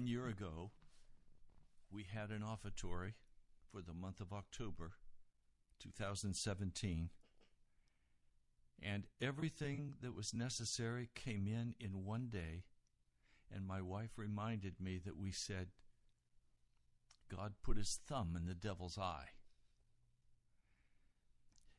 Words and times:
One 0.00 0.06
year 0.06 0.28
ago, 0.28 0.70
we 1.92 2.04
had 2.04 2.30
an 2.30 2.42
offertory 2.42 3.16
for 3.70 3.82
the 3.82 3.92
month 3.92 4.18
of 4.22 4.32
October 4.32 4.92
2017, 5.78 7.10
and 8.82 9.06
everything 9.20 9.96
that 10.00 10.16
was 10.16 10.32
necessary 10.32 11.10
came 11.14 11.46
in 11.46 11.74
in 11.78 12.06
one 12.06 12.28
day. 12.32 12.64
And 13.54 13.66
my 13.66 13.82
wife 13.82 14.12
reminded 14.16 14.80
me 14.80 14.98
that 15.04 15.18
we 15.18 15.32
said, 15.32 15.66
God 17.28 17.52
put 17.62 17.76
his 17.76 18.00
thumb 18.08 18.34
in 18.34 18.46
the 18.46 18.54
devil's 18.54 18.96
eye. 18.96 19.32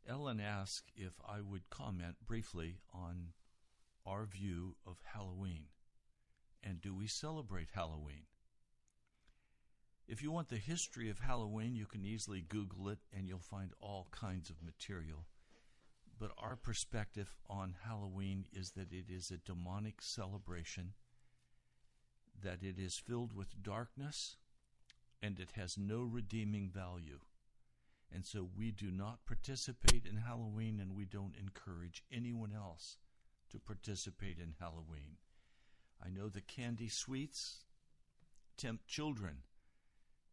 Ellen 0.07 0.39
asked 0.39 0.91
if 0.95 1.13
I 1.27 1.41
would 1.41 1.71
comment 1.71 2.17
briefly 2.27 2.81
on 2.93 3.29
our 4.05 4.27
view 4.27 4.75
of 4.85 4.97
Halloween. 5.11 5.69
And 6.63 6.81
do 6.81 6.93
we 6.93 7.07
celebrate 7.07 7.69
Halloween? 7.73 8.23
If 10.07 10.21
you 10.21 10.31
want 10.31 10.49
the 10.49 10.57
history 10.57 11.09
of 11.09 11.19
Halloween, 11.19 11.75
you 11.75 11.85
can 11.85 12.05
easily 12.05 12.41
Google 12.41 12.89
it 12.89 12.99
and 13.15 13.27
you'll 13.27 13.39
find 13.39 13.71
all 13.79 14.07
kinds 14.11 14.49
of 14.49 14.61
material. 14.61 15.25
But 16.19 16.31
our 16.37 16.55
perspective 16.55 17.33
on 17.49 17.75
Halloween 17.83 18.45
is 18.53 18.71
that 18.71 18.91
it 18.91 19.05
is 19.09 19.31
a 19.31 19.37
demonic 19.37 20.01
celebration, 20.01 20.93
that 22.43 22.61
it 22.61 22.77
is 22.77 22.97
filled 22.97 23.33
with 23.33 23.63
darkness, 23.63 24.35
and 25.21 25.39
it 25.39 25.51
has 25.55 25.77
no 25.77 26.03
redeeming 26.03 26.69
value. 26.69 27.21
And 28.13 28.25
so 28.25 28.49
we 28.55 28.71
do 28.71 28.91
not 28.91 29.25
participate 29.25 30.05
in 30.05 30.17
Halloween 30.17 30.79
and 30.81 30.95
we 30.95 31.05
don't 31.05 31.35
encourage 31.39 32.03
anyone 32.11 32.51
else 32.53 32.97
to 33.49 33.59
participate 33.59 34.37
in 34.37 34.55
Halloween. 34.59 35.17
I 36.03 36.09
know 36.09 36.29
the 36.29 36.41
candy 36.41 36.89
sweets 36.89 37.65
tempt 38.57 38.87
children, 38.87 39.37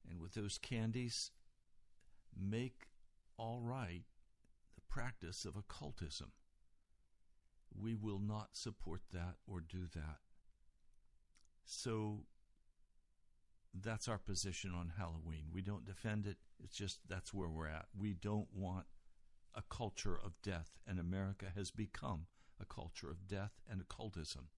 and 0.08 0.20
with 0.20 0.34
those 0.34 0.58
candies, 0.58 1.30
make 2.38 2.88
all 3.38 3.60
right 3.62 4.04
the 4.74 4.82
practice 4.88 5.44
of 5.44 5.56
occultism. 5.56 6.32
We 7.74 7.94
will 7.94 8.18
not 8.18 8.50
support 8.52 9.00
that 9.12 9.36
or 9.46 9.60
do 9.60 9.86
that. 9.94 10.18
So 11.64 12.24
that's 13.74 14.08
our 14.08 14.18
position 14.18 14.72
on 14.74 14.92
Halloween. 14.98 15.46
We 15.52 15.62
don't 15.62 15.84
defend 15.84 16.26
it, 16.26 16.36
it's 16.62 16.76
just 16.76 17.00
that's 17.08 17.32
where 17.32 17.48
we're 17.48 17.68
at. 17.68 17.86
We 17.96 18.14
don't 18.14 18.48
want 18.52 18.86
a 19.54 19.62
culture 19.70 20.18
of 20.22 20.40
death, 20.42 20.78
and 20.86 20.98
America 20.98 21.46
has 21.54 21.70
become 21.70 22.26
a 22.60 22.64
culture 22.64 23.10
of 23.10 23.26
death 23.26 23.52
and 23.70 23.80
occultism. 23.80 24.48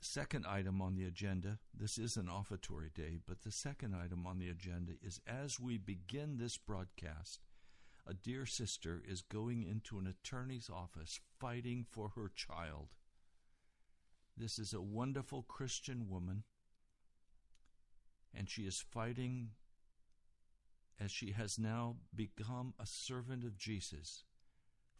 Second 0.00 0.46
item 0.46 0.80
on 0.80 0.94
the 0.94 1.04
agenda 1.04 1.58
this 1.74 1.98
is 1.98 2.16
an 2.16 2.28
offertory 2.28 2.90
day, 2.94 3.18
but 3.26 3.42
the 3.42 3.50
second 3.50 3.94
item 3.94 4.26
on 4.26 4.38
the 4.38 4.48
agenda 4.48 4.92
is 5.02 5.20
as 5.26 5.58
we 5.58 5.78
begin 5.78 6.36
this 6.36 6.56
broadcast, 6.56 7.40
a 8.06 8.14
dear 8.14 8.46
sister 8.46 9.02
is 9.06 9.20
going 9.20 9.64
into 9.64 9.98
an 9.98 10.06
attorney's 10.06 10.70
office 10.70 11.20
fighting 11.38 11.84
for 11.90 12.10
her 12.10 12.30
child. 12.34 12.94
This 14.36 14.58
is 14.58 14.72
a 14.72 14.80
wonderful 14.80 15.42
Christian 15.42 16.08
woman, 16.08 16.44
and 18.34 18.48
she 18.48 18.62
is 18.62 18.84
fighting 18.90 19.50
as 21.00 21.10
she 21.10 21.32
has 21.32 21.58
now 21.58 21.96
become 22.14 22.74
a 22.78 22.86
servant 22.86 23.44
of 23.44 23.58
Jesus 23.58 24.24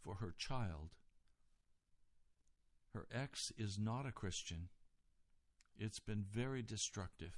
for 0.02 0.16
her 0.16 0.34
child. 0.36 0.90
Her 2.92 3.06
ex 3.12 3.52
is 3.56 3.78
not 3.78 4.06
a 4.06 4.12
Christian. 4.12 4.68
It's 5.78 6.00
been 6.00 6.24
very 6.30 6.62
destructive. 6.62 7.36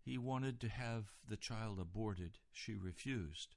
He 0.00 0.16
wanted 0.16 0.58
to 0.60 0.68
have 0.68 1.12
the 1.28 1.36
child 1.36 1.78
aborted. 1.78 2.38
She 2.50 2.74
refused. 2.74 3.56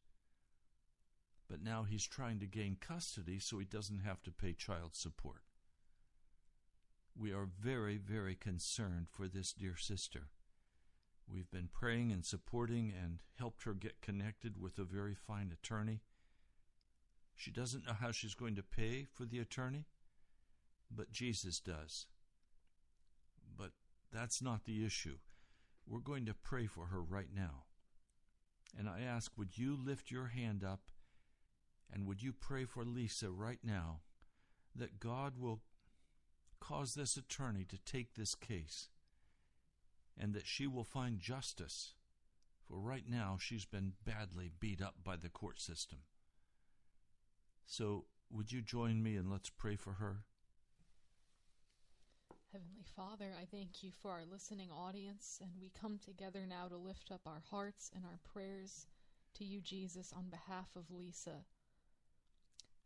But 1.50 1.63
now 1.63 1.84
he's 1.84 2.06
trying 2.06 2.40
to 2.40 2.45
gain 2.45 2.78
custody 2.79 3.40
so 3.40 3.57
he 3.57 3.66
doesn't 3.66 4.00
have 4.00 4.22
to 4.23 4.31
pay 4.31 4.53
child 4.53 4.95
support. 4.95 5.44
We 7.17 7.31
are 7.31 7.47
very, 7.59 7.97
very 7.97 8.35
concerned 8.35 9.07
for 9.09 9.28
this 9.28 9.53
dear 9.53 9.78
sister. 9.78 10.29
We've 11.31 11.51
been 11.51 11.69
praying 11.72 12.11
and 12.11 12.25
supporting 12.25 12.91
and 13.01 13.19
helped 13.38 13.63
her 13.63 13.73
get 13.73 14.01
connected 14.01 14.61
with 14.61 14.78
a 14.78 14.84
very 14.84 15.16
fine 15.16 15.51
attorney. 15.53 16.01
She 17.35 17.51
doesn't 17.51 17.85
know 17.85 17.94
how 17.94 18.11
she's 18.11 18.35
going 18.35 18.56
to 18.56 18.63
pay 18.63 19.06
for 19.13 19.23
the 19.23 19.40
attorney, 19.40 19.85
but 20.94 21.11
Jesus 21.11 21.61
does. 21.61 22.07
That's 24.11 24.41
not 24.41 24.66
the 24.66 24.85
issue. 24.85 25.17
We're 25.88 25.99
going 25.99 26.25
to 26.25 26.33
pray 26.33 26.67
for 26.67 26.88
her 26.88 27.01
right 27.01 27.29
now. 27.33 27.63
And 28.77 28.88
I 28.88 29.01
ask, 29.01 29.38
would 29.38 29.57
you 29.57 29.75
lift 29.75 30.11
your 30.11 30.27
hand 30.27 30.63
up 30.63 30.91
and 31.91 32.05
would 32.05 32.23
you 32.23 32.33
pray 32.33 32.66
for 32.66 32.85
Lisa 32.85 33.29
right 33.29 33.59
now 33.63 34.01
that 34.75 34.99
God 34.99 35.38
will 35.38 35.61
cause 36.59 36.94
this 36.94 37.17
attorney 37.17 37.66
to 37.66 37.77
take 37.77 38.13
this 38.13 38.35
case 38.35 38.89
and 40.17 40.33
that 40.33 40.47
she 40.47 40.67
will 40.67 40.83
find 40.83 41.19
justice? 41.19 41.93
For 42.67 42.79
right 42.79 43.03
now, 43.07 43.38
she's 43.39 43.66
been 43.66 43.93
badly 44.05 44.51
beat 44.57 44.81
up 44.81 44.95
by 45.03 45.17
the 45.17 45.29
court 45.29 45.59
system. 45.59 45.99
So, 47.66 48.05
would 48.29 48.51
you 48.51 48.61
join 48.61 49.03
me 49.03 49.17
and 49.17 49.29
let's 49.29 49.49
pray 49.49 49.75
for 49.75 49.93
her? 49.93 50.23
Heavenly 52.51 52.84
Father, 52.97 53.34
I 53.41 53.45
thank 53.45 53.81
you 53.81 53.91
for 54.01 54.12
our 54.12 54.25
listening 54.29 54.69
audience, 54.72 55.39
and 55.41 55.51
we 55.62 55.72
come 55.79 55.97
together 55.97 56.45
now 56.45 56.67
to 56.67 56.75
lift 56.75 57.09
up 57.09 57.22
our 57.25 57.41
hearts 57.50 57.89
and 57.95 58.03
our 58.03 58.19
prayers 58.34 58.88
to 59.35 59.45
you, 59.45 59.62
Jesus, 59.62 60.12
on 60.13 60.25
behalf 60.29 60.75
of 60.75 60.91
Lisa. 60.91 61.45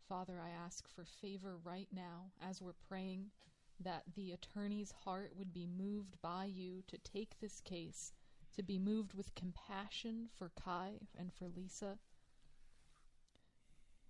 Father, 0.07 0.39
I 0.39 0.51
ask 0.51 0.87
for 0.87 1.03
favor 1.03 1.57
right 1.63 1.87
now 1.91 2.31
as 2.47 2.61
we're 2.61 2.73
praying 2.87 3.31
that 3.79 4.03
the 4.15 4.33
attorney's 4.33 4.93
heart 5.03 5.31
would 5.35 5.51
be 5.51 5.65
moved 5.65 6.21
by 6.21 6.45
you 6.45 6.83
to 6.87 6.99
take 6.99 7.39
this 7.39 7.59
case, 7.61 8.13
to 8.55 8.61
be 8.61 8.77
moved 8.77 9.15
with 9.15 9.33
compassion 9.33 10.27
for 10.37 10.51
Kai 10.63 10.99
and 11.17 11.33
for 11.33 11.47
Lisa, 11.47 11.97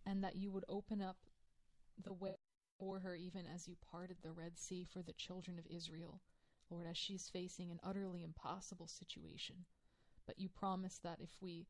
and 0.06 0.22
that 0.22 0.36
you 0.36 0.52
would 0.52 0.66
open 0.68 1.02
up 1.02 1.16
the 2.04 2.12
way 2.12 2.35
for 2.80 3.00
her 3.00 3.16
even 3.16 3.46
as 3.54 3.68
you 3.68 3.76
parted 3.92 4.18
the 4.22 4.32
Red 4.32 4.58
Sea 4.58 4.84
for 4.84 5.02
the 5.02 5.14
children 5.14 5.60
of 5.60 5.68
Israel, 5.70 6.22
Lord, 6.70 6.88
as 6.88 6.98
she's 6.98 7.30
facing 7.30 7.72
an 7.72 7.80
utterly 7.84 8.24
impossible 8.24 8.88
situation. 8.88 9.66
But 10.26 10.40
you 10.40 10.50
promised 10.50 11.04
that 11.04 11.20
if 11.22 11.30
we 11.42 11.68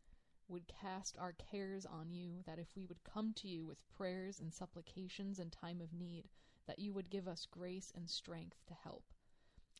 would 0.47 0.67
cast 0.67 1.17
our 1.17 1.33
cares 1.51 1.85
on 1.85 2.11
you, 2.11 2.43
that 2.45 2.59
if 2.59 2.67
we 2.75 2.85
would 2.85 3.03
come 3.03 3.33
to 3.33 3.47
you 3.47 3.65
with 3.65 3.87
prayers 3.97 4.39
and 4.39 4.53
supplications 4.53 5.39
in 5.39 5.49
time 5.49 5.81
of 5.81 5.93
need, 5.93 6.29
that 6.67 6.79
you 6.79 6.93
would 6.93 7.09
give 7.09 7.27
us 7.27 7.47
grace 7.49 7.91
and 7.95 8.09
strength 8.09 8.57
to 8.67 8.73
help. 8.73 9.03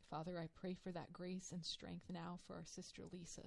Father, 0.10 0.40
I 0.40 0.48
pray 0.56 0.74
for 0.74 0.92
that 0.92 1.14
grace 1.14 1.52
and 1.52 1.66
strength 1.66 2.06
now 2.10 2.40
for 2.46 2.56
our 2.56 2.66
sister 2.66 3.04
Lisa. 3.12 3.44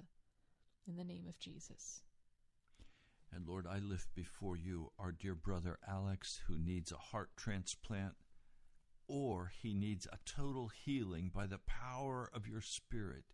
In 0.86 0.96
the 0.96 1.04
name 1.04 1.26
of 1.28 1.38
Jesus. 1.38 2.02
And 3.34 3.46
Lord, 3.46 3.66
I 3.66 3.78
lift 3.78 4.14
before 4.14 4.56
you 4.56 4.92
our 4.98 5.12
dear 5.12 5.34
brother 5.34 5.78
Alex, 5.86 6.40
who 6.46 6.58
needs 6.58 6.92
a 6.92 6.96
heart 6.96 7.30
transplant, 7.36 8.14
or 9.06 9.52
he 9.62 9.74
needs 9.74 10.06
a 10.06 10.18
total 10.24 10.68
healing 10.68 11.30
by 11.34 11.46
the 11.46 11.60
power 11.66 12.30
of 12.34 12.46
your 12.46 12.60
Spirit. 12.60 13.24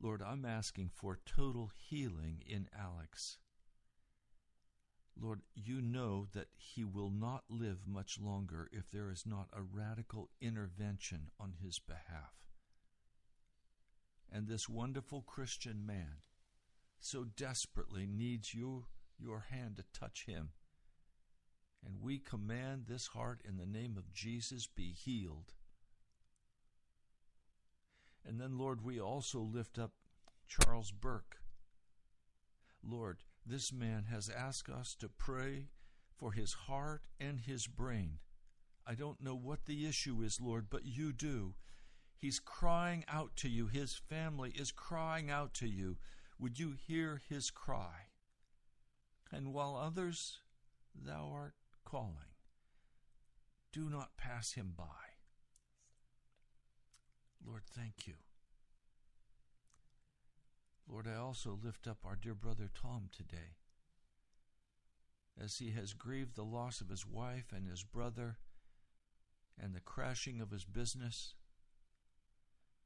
Lord, 0.00 0.22
I'm 0.22 0.44
asking 0.44 0.90
for 0.94 1.18
total 1.26 1.72
healing 1.74 2.42
in 2.46 2.68
Alex. 2.78 3.38
Lord, 5.20 5.42
you 5.54 5.80
know 5.80 6.28
that 6.32 6.48
he 6.56 6.84
will 6.84 7.10
not 7.10 7.42
live 7.48 7.86
much 7.86 8.20
longer 8.20 8.68
if 8.72 8.88
there 8.90 9.10
is 9.10 9.26
not 9.26 9.48
a 9.52 9.62
radical 9.62 10.30
intervention 10.40 11.30
on 11.40 11.54
his 11.60 11.80
behalf. 11.80 12.34
And 14.30 14.46
this 14.46 14.68
wonderful 14.68 15.22
Christian 15.22 15.84
man 15.84 16.22
so 17.00 17.24
desperately 17.24 18.06
needs 18.06 18.54
you, 18.54 18.86
your 19.18 19.46
hand 19.50 19.76
to 19.76 19.98
touch 19.98 20.24
him. 20.26 20.50
And 21.84 22.02
we 22.02 22.18
command 22.18 22.84
this 22.86 23.08
heart 23.08 23.40
in 23.48 23.56
the 23.56 23.66
name 23.66 23.96
of 23.96 24.12
Jesus 24.12 24.66
be 24.66 24.92
healed. 24.92 25.54
And 28.26 28.40
then, 28.40 28.58
Lord, 28.58 28.84
we 28.84 29.00
also 29.00 29.40
lift 29.40 29.78
up 29.78 29.92
Charles 30.46 30.90
Burke. 30.90 31.36
Lord, 32.82 33.18
this 33.46 33.72
man 33.72 34.06
has 34.10 34.28
asked 34.28 34.68
us 34.68 34.94
to 34.96 35.08
pray 35.08 35.68
for 36.16 36.32
his 36.32 36.52
heart 36.52 37.02
and 37.20 37.40
his 37.40 37.66
brain. 37.66 38.18
I 38.86 38.94
don't 38.94 39.22
know 39.22 39.36
what 39.36 39.66
the 39.66 39.86
issue 39.86 40.22
is, 40.22 40.40
Lord, 40.40 40.66
but 40.68 40.84
you 40.84 41.12
do. 41.12 41.54
He's 42.16 42.40
crying 42.40 43.04
out 43.08 43.36
to 43.36 43.48
you. 43.48 43.66
His 43.68 43.94
family 43.94 44.50
is 44.50 44.72
crying 44.72 45.30
out 45.30 45.54
to 45.54 45.68
you. 45.68 45.98
Would 46.38 46.58
you 46.58 46.72
hear 46.72 47.20
his 47.28 47.50
cry? 47.50 48.06
And 49.32 49.52
while 49.52 49.76
others 49.76 50.38
thou 50.94 51.30
art 51.32 51.54
calling, 51.84 52.34
do 53.72 53.90
not 53.90 54.16
pass 54.16 54.52
him 54.52 54.72
by. 54.76 54.84
Lord, 57.44 57.62
thank 57.66 58.06
you. 58.06 58.14
Lord, 60.90 61.06
I 61.06 61.16
also 61.16 61.58
lift 61.62 61.86
up 61.86 61.98
our 62.04 62.16
dear 62.16 62.34
brother 62.34 62.70
Tom 62.72 63.10
today. 63.14 63.56
As 65.40 65.58
he 65.58 65.70
has 65.72 65.92
grieved 65.92 66.34
the 66.34 66.44
loss 66.44 66.80
of 66.80 66.88
his 66.88 67.06
wife 67.06 67.52
and 67.54 67.68
his 67.68 67.84
brother 67.84 68.38
and 69.60 69.74
the 69.74 69.80
crashing 69.80 70.40
of 70.40 70.50
his 70.50 70.64
business, 70.64 71.34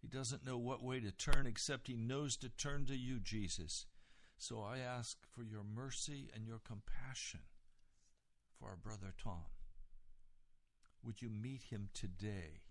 he 0.03 0.09
doesn't 0.09 0.45
know 0.45 0.59
what 0.59 0.83
way 0.83 0.99
to 1.01 1.13
turn 1.13 1.47
except 1.47 1.87
he 1.87 1.97
knows 1.97 2.37
to 2.39 2.49
turn 2.49 2.85
to 2.87 2.97
you, 2.97 3.21
Jesus. 3.21 3.87
So 4.37 4.61
I 4.61 4.79
ask 4.79 5.17
for 5.31 5.45
your 5.45 5.63
mercy 5.63 6.29
and 6.35 6.45
your 6.45 6.59
compassion 6.59 7.41
for 8.59 8.69
our 8.69 8.77
brother 8.77 9.15
Tom. 9.23 9.45
Would 11.05 11.23
you 11.23 11.31
meet 11.31 11.63
him 11.71 11.89
today 11.95 12.63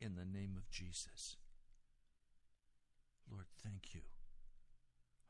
in 0.00 0.16
the 0.16 0.24
name 0.24 0.54
of 0.56 0.68
Jesus? 0.70 1.36
Lord, 3.30 3.46
thank 3.62 3.94
you. 3.94 4.02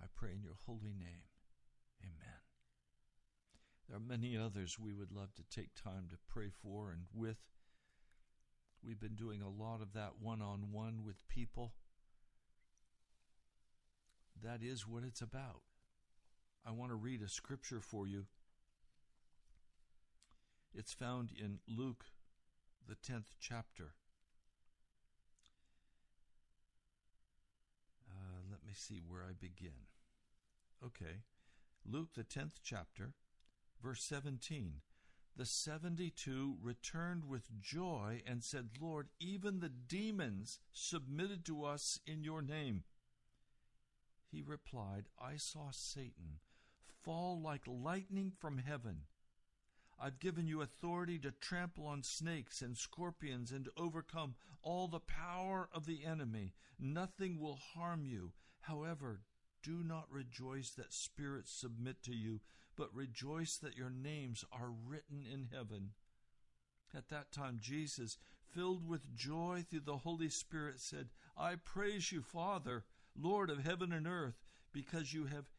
I 0.02 0.06
pray 0.14 0.30
in 0.34 0.42
your 0.42 0.56
holy 0.66 0.94
name. 0.98 1.28
Amen. 2.02 2.40
There 3.86 3.96
are 3.96 4.00
many 4.00 4.38
others 4.38 4.78
we 4.78 4.94
would 4.94 5.12
love 5.12 5.34
to 5.34 5.54
take 5.54 5.74
time 5.74 6.06
to 6.10 6.16
pray 6.26 6.48
for 6.48 6.90
and 6.92 7.04
with. 7.12 7.38
We've 8.86 9.00
been 9.00 9.14
doing 9.14 9.42
a 9.42 9.48
lot 9.48 9.82
of 9.82 9.92
that 9.92 10.14
one 10.20 10.40
on 10.40 10.72
one 10.72 11.04
with 11.04 11.28
people. 11.28 11.74
That 14.42 14.62
is 14.62 14.86
what 14.86 15.04
it's 15.04 15.20
about. 15.20 15.62
I 16.66 16.70
want 16.70 16.90
to 16.90 16.96
read 16.96 17.22
a 17.22 17.28
scripture 17.28 17.80
for 17.80 18.06
you. 18.06 18.26
It's 20.74 20.92
found 20.92 21.30
in 21.32 21.58
Luke, 21.66 22.04
the 22.88 22.94
10th 22.94 23.34
chapter. 23.38 23.94
Uh, 28.08 28.42
let 28.50 28.64
me 28.66 28.72
see 28.74 29.00
where 29.06 29.22
I 29.22 29.32
begin. 29.38 29.88
Okay. 30.84 31.22
Luke, 31.84 32.10
the 32.14 32.24
10th 32.24 32.60
chapter, 32.62 33.12
verse 33.82 34.02
17. 34.02 34.74
The 35.40 35.46
72 35.46 36.58
returned 36.60 37.24
with 37.24 37.58
joy 37.62 38.20
and 38.26 38.44
said, 38.44 38.68
Lord, 38.78 39.08
even 39.18 39.60
the 39.60 39.70
demons 39.70 40.58
submitted 40.70 41.46
to 41.46 41.64
us 41.64 41.98
in 42.06 42.22
your 42.22 42.42
name. 42.42 42.84
He 44.30 44.42
replied, 44.42 45.06
I 45.18 45.38
saw 45.38 45.70
Satan 45.70 46.40
fall 47.02 47.40
like 47.40 47.62
lightning 47.66 48.32
from 48.38 48.58
heaven. 48.58 49.04
I've 49.98 50.20
given 50.20 50.46
you 50.46 50.60
authority 50.60 51.18
to 51.20 51.30
trample 51.30 51.86
on 51.86 52.02
snakes 52.02 52.60
and 52.60 52.76
scorpions 52.76 53.50
and 53.50 53.64
to 53.64 53.72
overcome 53.78 54.34
all 54.60 54.88
the 54.88 55.00
power 55.00 55.70
of 55.72 55.86
the 55.86 56.04
enemy. 56.04 56.52
Nothing 56.78 57.40
will 57.40 57.58
harm 57.74 58.04
you. 58.04 58.32
However, 58.60 59.22
do 59.62 59.82
not 59.82 60.04
rejoice 60.10 60.68
that 60.72 60.92
spirits 60.92 61.50
submit 61.50 62.02
to 62.02 62.14
you, 62.14 62.40
but 62.80 62.94
rejoice 62.94 63.58
that 63.58 63.76
your 63.76 63.90
names 63.90 64.42
are 64.50 64.70
written 64.88 65.26
in 65.30 65.50
heaven. 65.52 65.90
At 66.96 67.10
that 67.10 67.30
time, 67.30 67.58
Jesus, 67.60 68.16
filled 68.54 68.88
with 68.88 69.14
joy 69.14 69.66
through 69.68 69.80
the 69.80 69.98
Holy 69.98 70.30
Spirit, 70.30 70.80
said, 70.80 71.10
I 71.36 71.56
praise 71.56 72.10
you, 72.10 72.22
Father, 72.22 72.84
Lord 73.14 73.50
of 73.50 73.62
heaven 73.62 73.92
and 73.92 74.06
earth, 74.06 74.40
because 74.72 75.12
you 75.12 75.26
have 75.26 75.50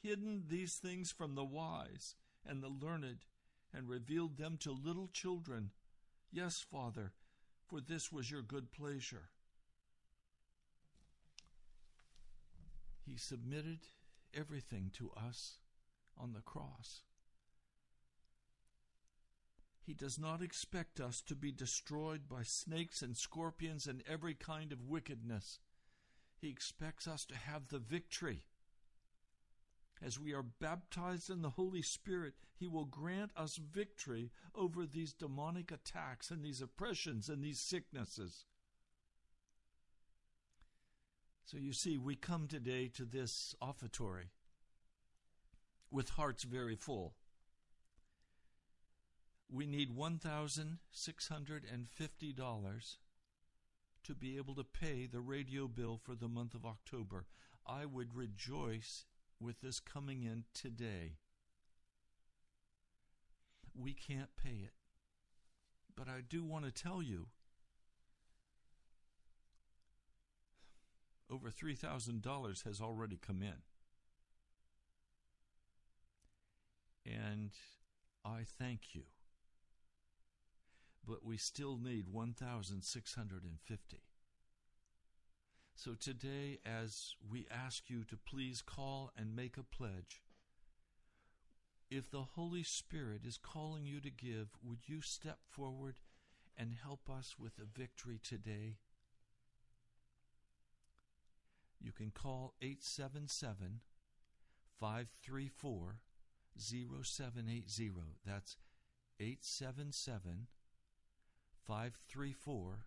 hidden 0.00 0.44
these 0.46 0.76
things 0.76 1.10
from 1.10 1.34
the 1.34 1.44
wise 1.44 2.14
and 2.46 2.62
the 2.62 2.68
learned 2.68 3.24
and 3.74 3.88
revealed 3.88 4.36
them 4.36 4.56
to 4.58 4.70
little 4.70 5.08
children. 5.12 5.70
Yes, 6.30 6.60
Father, 6.60 7.10
for 7.66 7.80
this 7.80 8.12
was 8.12 8.30
your 8.30 8.42
good 8.42 8.70
pleasure. 8.70 9.30
He 13.04 13.16
submitted 13.16 13.80
everything 14.32 14.92
to 14.98 15.10
us 15.16 15.54
on 16.20 16.32
the 16.32 16.40
cross. 16.40 17.02
He 19.88 19.94
does 19.94 20.18
not 20.18 20.42
expect 20.42 21.00
us 21.00 21.22
to 21.22 21.34
be 21.34 21.50
destroyed 21.50 22.28
by 22.28 22.42
snakes 22.42 23.00
and 23.00 23.16
scorpions 23.16 23.86
and 23.86 24.02
every 24.06 24.34
kind 24.34 24.70
of 24.70 24.86
wickedness. 24.86 25.60
He 26.36 26.50
expects 26.50 27.08
us 27.08 27.24
to 27.24 27.36
have 27.36 27.68
the 27.68 27.78
victory. 27.78 28.42
As 30.02 30.20
we 30.20 30.34
are 30.34 30.42
baptized 30.42 31.30
in 31.30 31.40
the 31.40 31.50
Holy 31.50 31.80
Spirit, 31.80 32.34
He 32.54 32.68
will 32.68 32.84
grant 32.84 33.30
us 33.34 33.56
victory 33.56 34.30
over 34.54 34.84
these 34.84 35.14
demonic 35.14 35.72
attacks 35.72 36.30
and 36.30 36.44
these 36.44 36.60
oppressions 36.60 37.30
and 37.30 37.42
these 37.42 37.58
sicknesses. 37.58 38.44
So 41.46 41.56
you 41.56 41.72
see, 41.72 41.96
we 41.96 42.14
come 42.14 42.46
today 42.46 42.88
to 42.88 43.06
this 43.06 43.54
offertory 43.62 44.32
with 45.90 46.10
hearts 46.10 46.44
very 46.44 46.76
full. 46.76 47.14
We 49.50 49.66
need 49.66 49.96
$1,650 49.96 52.96
to 54.04 54.14
be 54.14 54.36
able 54.36 54.54
to 54.54 54.64
pay 54.64 55.06
the 55.06 55.20
radio 55.20 55.66
bill 55.68 55.98
for 56.02 56.14
the 56.14 56.28
month 56.28 56.54
of 56.54 56.66
October. 56.66 57.26
I 57.66 57.86
would 57.86 58.14
rejoice 58.14 59.06
with 59.40 59.60
this 59.60 59.80
coming 59.80 60.22
in 60.22 60.44
today. 60.54 61.16
We 63.74 63.94
can't 63.94 64.36
pay 64.36 64.60
it. 64.64 64.74
But 65.96 66.08
I 66.08 66.20
do 66.28 66.44
want 66.44 66.64
to 66.64 66.70
tell 66.70 67.02
you 67.02 67.26
over 71.30 71.50
$3,000 71.50 72.64
has 72.64 72.80
already 72.80 73.16
come 73.16 73.42
in. 73.42 73.62
And 77.08 77.52
I 78.24 78.44
thank 78.58 78.94
you. 78.94 79.02
But 81.06 81.24
we 81.24 81.38
still 81.38 81.78
need 81.78 82.08
1,650. 82.08 83.98
So 85.74 85.94
today, 85.94 86.58
as 86.66 87.14
we 87.30 87.46
ask 87.50 87.88
you 87.88 88.04
to 88.04 88.16
please 88.16 88.62
call 88.62 89.12
and 89.16 89.34
make 89.34 89.56
a 89.56 89.62
pledge, 89.62 90.22
if 91.90 92.10
the 92.10 92.22
Holy 92.34 92.62
Spirit 92.62 93.22
is 93.24 93.38
calling 93.38 93.86
you 93.86 94.00
to 94.00 94.10
give, 94.10 94.48
would 94.62 94.88
you 94.88 95.00
step 95.00 95.38
forward 95.48 96.00
and 96.56 96.74
help 96.82 97.08
us 97.08 97.36
with 97.38 97.52
a 97.58 97.78
victory 97.78 98.20
today? 98.22 98.76
You 101.80 101.92
can 101.92 102.10
call 102.10 102.54
877 102.60 103.80
534 104.78 106.00
0780. 106.58 107.92
That's 108.24 108.56
877 109.20 110.46
534 111.66 112.86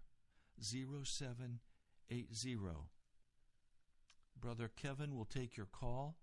0780. 0.59 2.57
Brother 4.39 4.71
Kevin 4.75 5.15
will 5.15 5.25
take 5.25 5.55
your 5.55 5.67
call. 5.67 6.17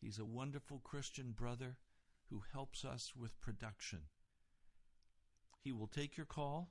He's 0.00 0.18
a 0.18 0.24
wonderful 0.24 0.80
Christian 0.82 1.32
brother 1.32 1.76
who 2.30 2.42
helps 2.52 2.84
us 2.84 3.12
with 3.16 3.40
production. 3.40 4.00
He 5.60 5.72
will 5.72 5.86
take 5.86 6.16
your 6.16 6.26
call. 6.26 6.70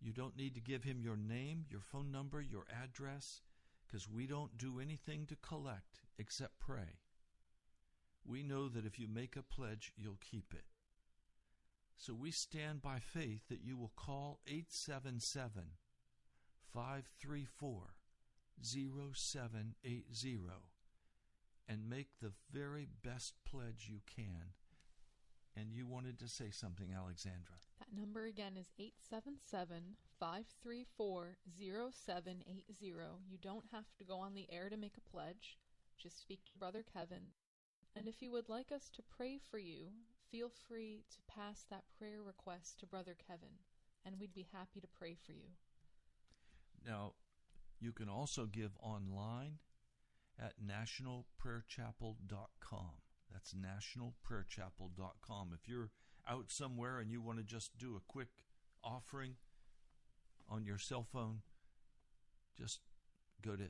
You 0.00 0.12
don't 0.12 0.36
need 0.36 0.54
to 0.54 0.60
give 0.60 0.84
him 0.84 1.00
your 1.00 1.16
name, 1.16 1.64
your 1.70 1.80
phone 1.80 2.12
number, 2.12 2.40
your 2.40 2.66
address, 2.70 3.40
because 3.86 4.08
we 4.08 4.26
don't 4.26 4.58
do 4.58 4.78
anything 4.78 5.26
to 5.26 5.36
collect 5.36 6.02
except 6.18 6.58
pray. 6.60 6.98
We 8.26 8.42
know 8.42 8.68
that 8.68 8.86
if 8.86 8.98
you 8.98 9.06
make 9.08 9.36
a 9.36 9.42
pledge, 9.42 9.92
you'll 9.96 10.18
keep 10.20 10.54
it. 10.54 10.64
So 11.96 12.14
we 12.14 12.30
stand 12.30 12.82
by 12.82 12.98
faith 12.98 13.42
that 13.48 13.62
you 13.62 13.76
will 13.76 13.92
call 13.96 14.40
877 14.46 15.62
534 16.72 17.94
0780 18.62 20.38
and 21.68 21.88
make 21.88 22.08
the 22.20 22.32
very 22.52 22.86
best 23.02 23.34
pledge 23.48 23.88
you 23.88 24.00
can. 24.06 24.52
And 25.56 25.72
you 25.72 25.86
wanted 25.86 26.18
to 26.18 26.28
say 26.28 26.50
something, 26.50 26.88
Alexandra. 26.92 27.54
That 27.78 27.96
number 27.96 28.26
again 28.26 28.56
is 28.58 28.72
877 28.78 29.96
534 30.18 31.36
0780. 31.56 32.74
You 33.28 33.38
don't 33.40 33.64
have 33.72 33.86
to 33.98 34.04
go 34.04 34.18
on 34.18 34.34
the 34.34 34.48
air 34.50 34.68
to 34.68 34.76
make 34.76 34.96
a 34.98 35.10
pledge. 35.10 35.58
Just 35.96 36.20
speak 36.20 36.44
to 36.46 36.58
Brother 36.58 36.84
Kevin. 36.92 37.30
And 37.96 38.08
if 38.08 38.20
you 38.20 38.32
would 38.32 38.48
like 38.48 38.72
us 38.72 38.90
to 38.94 39.02
pray 39.16 39.38
for 39.50 39.58
you, 39.58 39.90
feel 40.30 40.50
free 40.68 41.04
to 41.10 41.18
pass 41.32 41.64
that 41.70 41.84
prayer 41.96 42.22
request 42.24 42.80
to 42.80 42.86
Brother 42.86 43.14
Kevin, 43.26 43.60
and 44.04 44.18
we'd 44.18 44.34
be 44.34 44.48
happy 44.52 44.80
to 44.80 44.88
pray 44.98 45.14
for 45.14 45.32
you. 45.32 45.50
Now, 46.84 47.12
you 47.78 47.92
can 47.92 48.08
also 48.08 48.46
give 48.46 48.76
online 48.82 49.58
at 50.38 50.54
nationalprayerchapel.com. 50.60 52.90
That's 53.32 53.54
nationalprayerchapel.com. 53.54 55.52
If 55.54 55.68
you're 55.68 55.90
out 56.28 56.50
somewhere 56.50 56.98
and 56.98 57.10
you 57.10 57.20
want 57.20 57.38
to 57.38 57.44
just 57.44 57.76
do 57.78 57.96
a 57.96 58.00
quick 58.06 58.28
offering 58.82 59.36
on 60.48 60.64
your 60.64 60.78
cell 60.78 61.06
phone, 61.10 61.42
just 62.56 62.80
go 63.42 63.56
to 63.56 63.64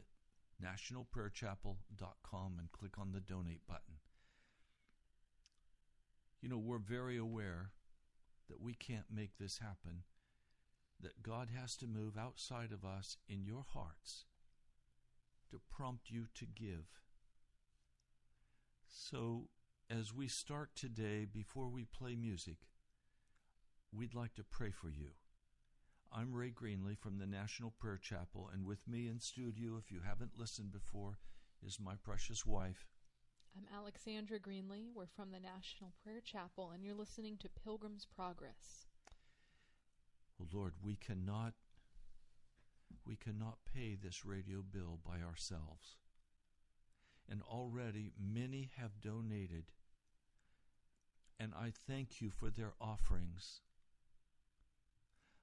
nationalprayerchapel.com 0.63 2.59
and 2.59 2.71
click 2.73 2.99
on 2.99 3.13
the 3.13 3.21
donate 3.21 3.67
button. 3.67 3.94
You 6.45 6.51
know, 6.51 6.59
we're 6.59 6.77
very 6.77 7.17
aware 7.17 7.71
that 8.51 8.61
we 8.61 8.75
can't 8.75 9.07
make 9.11 9.39
this 9.41 9.61
happen, 9.61 10.03
that 11.01 11.23
God 11.23 11.49
has 11.59 11.75
to 11.79 11.87
move 11.87 12.19
outside 12.19 12.71
of 12.71 12.85
us 12.85 13.17
in 13.27 13.47
your 13.47 13.65
hearts 13.73 14.27
to 15.51 15.59
prompt 15.75 16.11
you 16.11 16.27
to 16.35 16.45
give. 16.45 17.01
So, 18.87 19.49
as 19.89 20.13
we 20.13 20.29
start 20.29 20.77
today, 20.77 21.25
before 21.25 21.71
we 21.71 21.87
play 21.87 22.15
music, 22.15 22.59
we'd 23.91 24.15
like 24.15 24.35
to 24.35 24.45
pray 24.45 24.71
for 24.71 24.91
you. 24.91 25.13
I'm 26.13 26.35
Ray 26.35 26.51
Greenley 26.51 26.99
from 26.99 27.17
the 27.17 27.27
National 27.27 27.71
Prayer 27.71 27.99
Chapel, 27.99 28.51
and 28.53 28.67
with 28.67 28.87
me 28.87 29.09
in 29.09 29.19
studio, 29.19 29.79
if 29.79 29.91
you 29.91 30.01
haven't 30.07 30.39
listened 30.39 30.73
before, 30.73 31.21
is 31.67 31.81
my 31.81 31.95
precious 32.05 32.45
wife, 32.45 32.85
I'm 33.57 33.69
Alexandra 33.73 34.41
Greenley. 34.41 34.89
We're 34.93 35.07
from 35.07 35.31
the 35.31 35.39
National 35.39 35.93
Prayer 36.03 36.21
Chapel, 36.21 36.73
and 36.75 36.83
you're 36.85 36.95
listening 36.95 37.37
to 37.39 37.49
Pilgrim's 37.49 38.05
Progress. 38.05 38.87
Oh 40.41 40.47
Lord, 40.53 40.73
we 40.83 40.97
cannot 40.97 41.55
we 43.07 43.15
cannot 43.15 43.59
pay 43.73 43.95
this 43.95 44.25
radio 44.25 44.63
bill 44.69 44.99
by 45.07 45.25
ourselves. 45.25 45.99
And 47.31 47.43
already 47.43 48.13
many 48.21 48.71
have 48.77 49.01
donated. 49.01 49.67
And 51.39 51.53
I 51.55 51.71
thank 51.71 52.21
you 52.21 52.31
for 52.31 52.51
their 52.51 52.73
offerings. 52.81 53.61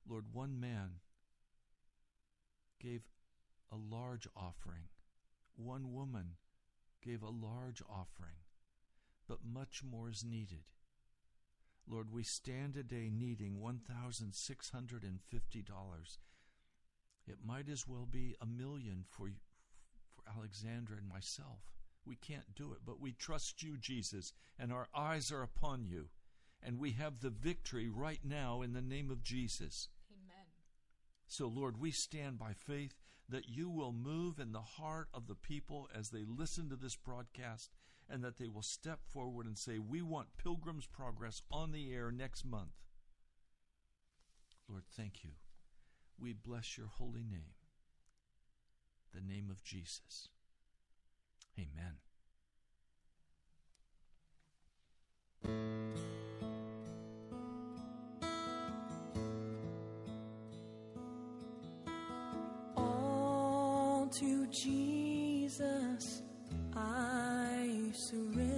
Lord, 0.07 0.25
one 0.33 0.59
man 0.59 0.99
gave 2.81 3.03
a 3.71 3.77
large 3.77 4.27
offering. 4.35 4.89
One 5.55 5.93
woman 5.93 6.35
gave 7.01 7.23
a 7.23 7.29
large 7.29 7.81
offering, 7.89 8.37
but 9.27 9.39
much 9.43 9.83
more 9.83 10.09
is 10.09 10.23
needed. 10.23 10.63
Lord, 11.87 12.11
we 12.11 12.23
stand 12.23 12.75
today 12.75 13.09
needing 13.11 13.57
$1,650. 13.57 16.17
It 17.27 17.37
might 17.45 17.69
as 17.69 17.87
well 17.87 18.07
be 18.09 18.35
a 18.41 18.45
million 18.45 19.05
for, 19.09 19.29
for 20.13 20.23
Alexandra 20.29 20.97
and 20.97 21.07
myself. 21.07 21.59
We 22.05 22.15
can't 22.15 22.55
do 22.55 22.73
it, 22.73 22.79
but 22.85 22.99
we 22.99 23.11
trust 23.11 23.61
you, 23.61 23.77
Jesus, 23.77 24.33
and 24.57 24.71
our 24.71 24.87
eyes 24.95 25.31
are 25.31 25.43
upon 25.43 25.85
you. 25.85 26.09
And 26.63 26.79
we 26.79 26.91
have 26.91 27.19
the 27.19 27.29
victory 27.29 27.89
right 27.89 28.19
now 28.23 28.61
in 28.61 28.73
the 28.73 28.81
name 28.81 29.09
of 29.09 29.23
Jesus. 29.23 29.89
Amen. 30.11 30.45
So, 31.27 31.47
Lord, 31.47 31.79
we 31.79 31.91
stand 31.91 32.37
by 32.37 32.53
faith 32.53 33.00
that 33.31 33.49
you 33.49 33.69
will 33.69 33.93
move 33.93 34.39
in 34.39 34.51
the 34.51 34.61
heart 34.61 35.07
of 35.13 35.27
the 35.27 35.35
people 35.35 35.89
as 35.97 36.09
they 36.09 36.23
listen 36.25 36.69
to 36.69 36.75
this 36.75 36.95
broadcast 36.95 37.71
and 38.09 38.23
that 38.23 38.37
they 38.37 38.47
will 38.47 38.61
step 38.61 38.99
forward 39.05 39.45
and 39.45 39.57
say, 39.57 39.79
We 39.79 40.01
want 40.01 40.37
Pilgrim's 40.37 40.85
Progress 40.85 41.41
on 41.49 41.71
the 41.71 41.93
air 41.93 42.11
next 42.11 42.45
month. 42.45 42.75
Lord, 44.69 44.83
thank 44.95 45.23
you. 45.23 45.31
We 46.19 46.33
bless 46.33 46.77
your 46.77 46.87
holy 46.87 47.23
name, 47.23 47.55
the 49.13 49.21
name 49.21 49.49
of 49.49 49.63
Jesus. 49.63 50.27
Amen. 51.57 51.97
To 64.11 64.45
Jesus 64.47 66.21
I 66.75 67.91
surrender. 67.93 68.50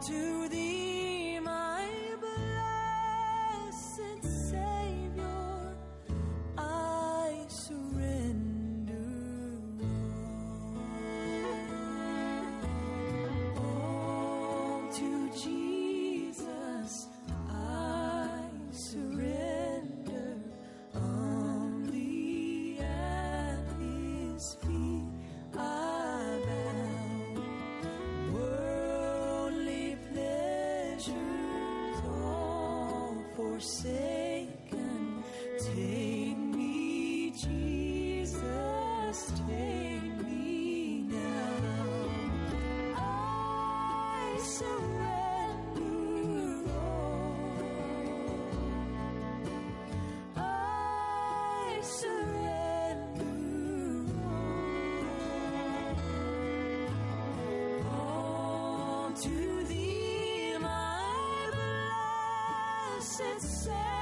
To 0.00 0.29
forsaken. 33.60 35.22
Take 35.58 36.38
me, 36.38 37.30
Jesus, 37.32 39.32
take 39.46 40.24
me 40.24 41.02
now. 41.02 42.08
I 42.96 44.38
surrender 44.56 45.92
all. 46.72 47.52
I 50.36 51.80
surrender 51.82 53.36
all. 57.84 57.92
All 57.92 59.12
to 59.12 59.64
Thee, 59.68 59.99
blessed 63.00 63.40
Savior. 63.40 63.99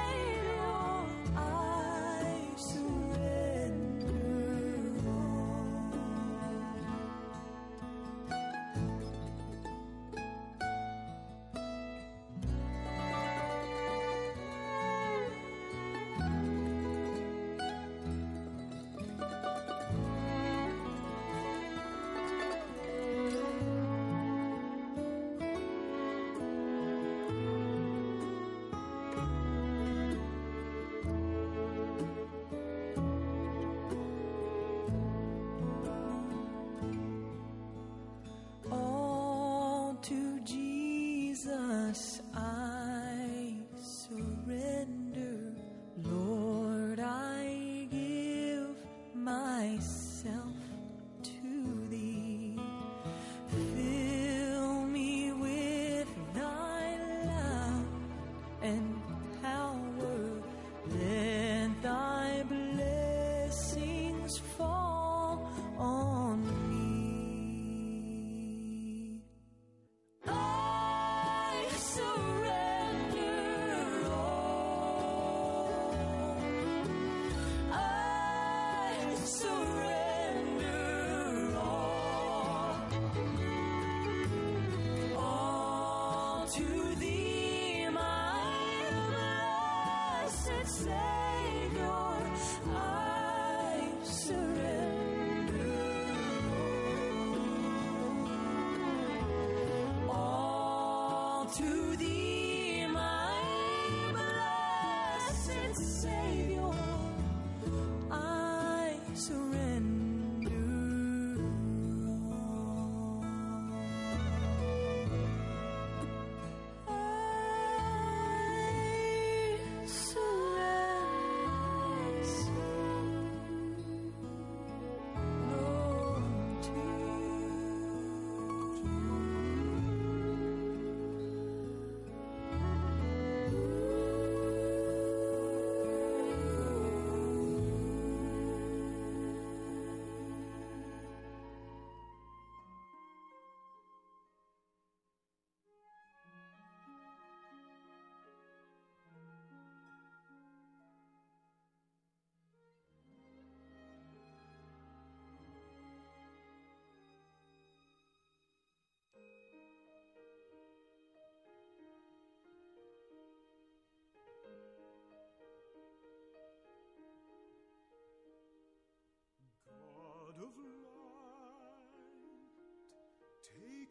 to 40.08 40.40
Jesus 40.40 42.22
I 42.34 42.77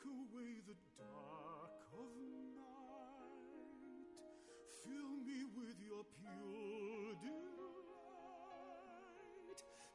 away 0.08 0.62
the 0.67 0.76
dark 0.98 1.80
of 1.93 2.12
night. 2.56 4.20
Fill 4.84 5.13
me 5.26 5.43
with 5.56 5.80
your 5.82 6.04
pure 6.20 7.15
delight. 7.22 7.58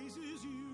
praises 0.05 0.45
you. 0.45 0.64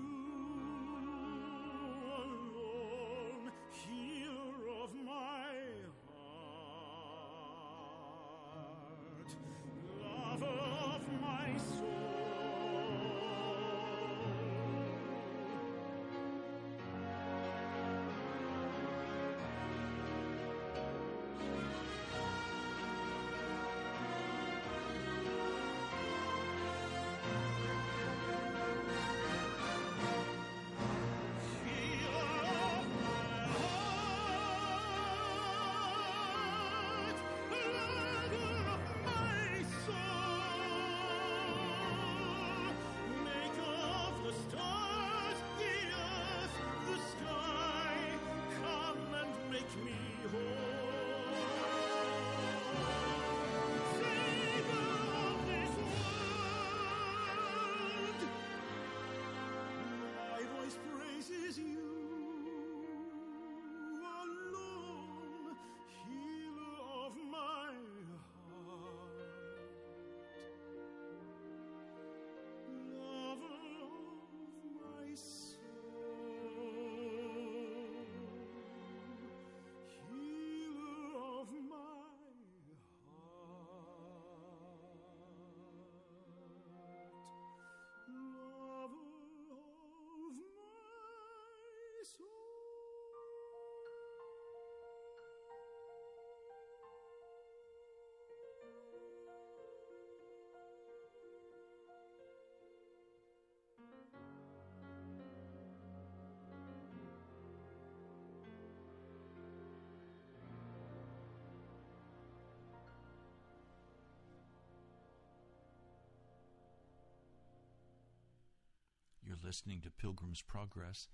Listening 119.44 119.80
to 119.80 119.90
Pilgrim's 119.90 120.42
Progress. 120.42 121.08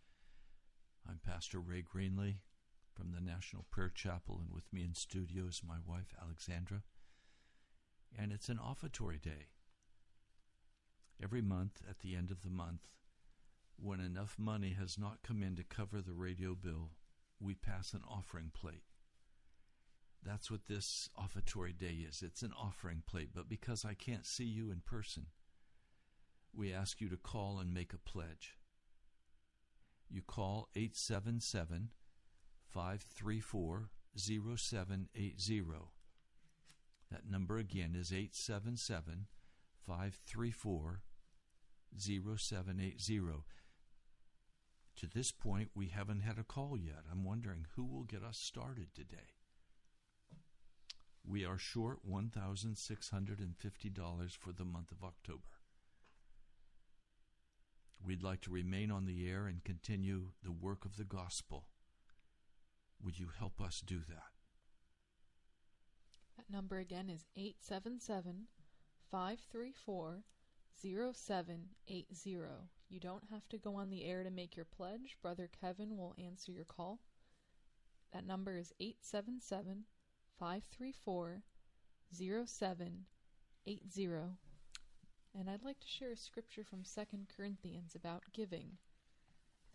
I'm 1.08 1.18
Pastor 1.24 1.60
Ray 1.60 1.82
Greenley 1.82 2.36
from 2.92 3.12
the 3.12 3.22
National 3.22 3.64
Prayer 3.70 3.90
Chapel, 3.94 4.38
and 4.38 4.54
with 4.54 4.70
me 4.70 4.84
in 4.84 4.94
studio 4.94 5.44
is 5.48 5.62
my 5.66 5.76
wife, 5.86 6.12
Alexandra. 6.20 6.82
And 8.16 8.30
it's 8.30 8.50
an 8.50 8.58
offertory 8.58 9.18
day. 9.18 9.46
Every 11.22 11.40
month, 11.40 11.80
at 11.88 12.00
the 12.00 12.14
end 12.14 12.30
of 12.30 12.42
the 12.42 12.50
month, 12.50 12.88
when 13.78 14.00
enough 14.00 14.36
money 14.38 14.76
has 14.78 14.98
not 14.98 15.22
come 15.22 15.42
in 15.42 15.56
to 15.56 15.64
cover 15.64 16.02
the 16.02 16.12
radio 16.12 16.54
bill, 16.54 16.90
we 17.40 17.54
pass 17.54 17.94
an 17.94 18.02
offering 18.06 18.50
plate. 18.52 18.84
That's 20.22 20.50
what 20.50 20.66
this 20.66 21.08
offertory 21.16 21.72
day 21.72 22.04
is. 22.06 22.22
It's 22.22 22.42
an 22.42 22.52
offering 22.60 23.02
plate. 23.06 23.30
But 23.34 23.48
because 23.48 23.84
I 23.86 23.94
can't 23.94 24.26
see 24.26 24.44
you 24.44 24.70
in 24.70 24.82
person, 24.84 25.26
we 26.58 26.74
ask 26.74 27.00
you 27.00 27.08
to 27.08 27.16
call 27.16 27.60
and 27.60 27.72
make 27.72 27.92
a 27.92 27.98
pledge. 27.98 28.58
You 30.10 30.22
call 30.22 30.68
877 30.74 31.90
534 32.66 33.90
0780. 34.16 35.62
That 37.12 37.30
number 37.30 37.58
again 37.58 37.94
is 37.94 38.10
877 38.12 39.26
534 39.86 41.02
0780. 41.96 43.20
To 44.96 45.06
this 45.06 45.30
point, 45.30 45.70
we 45.76 45.86
haven't 45.86 46.20
had 46.20 46.38
a 46.38 46.44
call 46.44 46.76
yet. 46.76 47.04
I'm 47.10 47.24
wondering 47.24 47.66
who 47.76 47.84
will 47.84 48.02
get 48.02 48.24
us 48.24 48.36
started 48.36 48.88
today. 48.94 49.36
We 51.24 51.44
are 51.44 51.58
short 51.58 52.00
$1,650 52.10 54.36
for 54.36 54.52
the 54.52 54.64
month 54.64 54.90
of 54.90 55.04
October. 55.04 55.57
We'd 58.04 58.22
like 58.22 58.40
to 58.42 58.50
remain 58.50 58.90
on 58.90 59.04
the 59.04 59.28
air 59.28 59.46
and 59.46 59.64
continue 59.64 60.30
the 60.42 60.52
work 60.52 60.84
of 60.84 60.96
the 60.96 61.04
gospel. 61.04 61.66
Would 63.02 63.18
you 63.18 63.28
help 63.38 63.60
us 63.60 63.82
do 63.84 64.00
that? 64.08 64.32
That 66.36 66.50
number 66.50 66.78
again 66.78 67.10
is 67.10 67.26
877 67.36 68.46
534 69.10 70.22
0780. 70.80 72.38
You 72.88 73.00
don't 73.00 73.24
have 73.30 73.48
to 73.48 73.58
go 73.58 73.76
on 73.76 73.90
the 73.90 74.04
air 74.04 74.22
to 74.22 74.30
make 74.30 74.56
your 74.56 74.64
pledge. 74.64 75.18
Brother 75.20 75.50
Kevin 75.60 75.96
will 75.96 76.14
answer 76.18 76.52
your 76.52 76.64
call. 76.64 77.00
That 78.12 78.26
number 78.26 78.56
is 78.56 78.72
877 78.80 79.84
534 80.38 81.42
0780. 82.10 84.38
And 85.34 85.48
I'd 85.48 85.64
like 85.64 85.80
to 85.80 85.88
share 85.88 86.12
a 86.12 86.16
scripture 86.16 86.64
from 86.64 86.82
2 86.82 87.26
Corinthians 87.36 87.94
about 87.94 88.24
giving. 88.32 88.78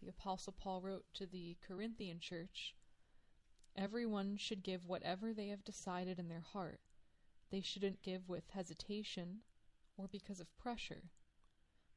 The 0.02 0.10
Apostle 0.10 0.54
Paul 0.54 0.82
wrote 0.82 1.06
to 1.14 1.26
the 1.26 1.58
Corinthian 1.66 2.20
church 2.20 2.76
Everyone 3.76 4.38
should 4.38 4.62
give 4.62 4.86
whatever 4.86 5.34
they 5.34 5.48
have 5.48 5.64
decided 5.64 6.20
in 6.20 6.30
their 6.30 6.42
heart. 6.42 6.80
They 7.50 7.62
shouldn't 7.62 8.04
give 8.04 8.30
with 8.30 8.50
hesitation 8.50 9.42
or 9.98 10.08
because 10.08 10.40
of 10.40 10.58
pressure. 10.58 11.04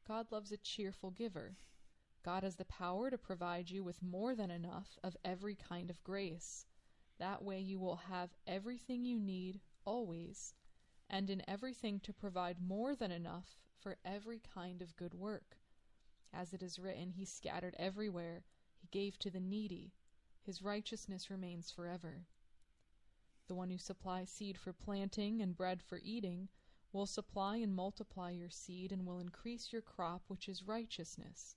God 0.06 0.30
loves 0.30 0.52
a 0.52 0.56
cheerful 0.56 1.10
giver. 1.10 1.56
God 2.22 2.42
has 2.42 2.56
the 2.56 2.64
power 2.64 3.10
to 3.10 3.18
provide 3.18 3.70
you 3.70 3.82
with 3.84 4.02
more 4.02 4.34
than 4.34 4.50
enough 4.50 4.98
of 5.02 5.16
every 5.24 5.54
kind 5.54 5.90
of 5.90 6.02
grace. 6.04 6.66
That 7.18 7.42
way 7.42 7.60
you 7.60 7.78
will 7.78 7.96
have 7.96 8.30
everything 8.46 9.04
you 9.04 9.18
need 9.18 9.60
always, 9.84 10.54
and 11.08 11.30
in 11.30 11.42
everything 11.48 12.00
to 12.00 12.12
provide 12.12 12.60
more 12.60 12.94
than 12.96 13.10
enough 13.10 13.56
for 13.78 13.96
every 14.04 14.40
kind 14.54 14.82
of 14.82 14.96
good 14.96 15.14
work. 15.14 15.58
As 16.32 16.52
it 16.52 16.62
is 16.62 16.78
written, 16.78 17.10
He 17.10 17.24
scattered 17.24 17.76
everywhere, 17.78 18.44
He 18.76 18.88
gave 18.90 19.18
to 19.20 19.30
the 19.30 19.40
needy, 19.40 19.92
His 20.42 20.62
righteousness 20.62 21.30
remains 21.30 21.70
forever. 21.70 22.26
The 23.46 23.54
one 23.54 23.70
who 23.70 23.78
supplies 23.78 24.28
seed 24.28 24.58
for 24.58 24.72
planting 24.72 25.40
and 25.40 25.56
bread 25.56 25.82
for 25.82 26.00
eating 26.02 26.48
will 26.92 27.06
supply 27.06 27.58
and 27.58 27.74
multiply 27.74 28.30
your 28.30 28.50
seed 28.50 28.90
and 28.90 29.06
will 29.06 29.20
increase 29.20 29.72
your 29.72 29.82
crop, 29.82 30.22
which 30.28 30.48
is 30.48 30.66
righteousness. 30.66 31.56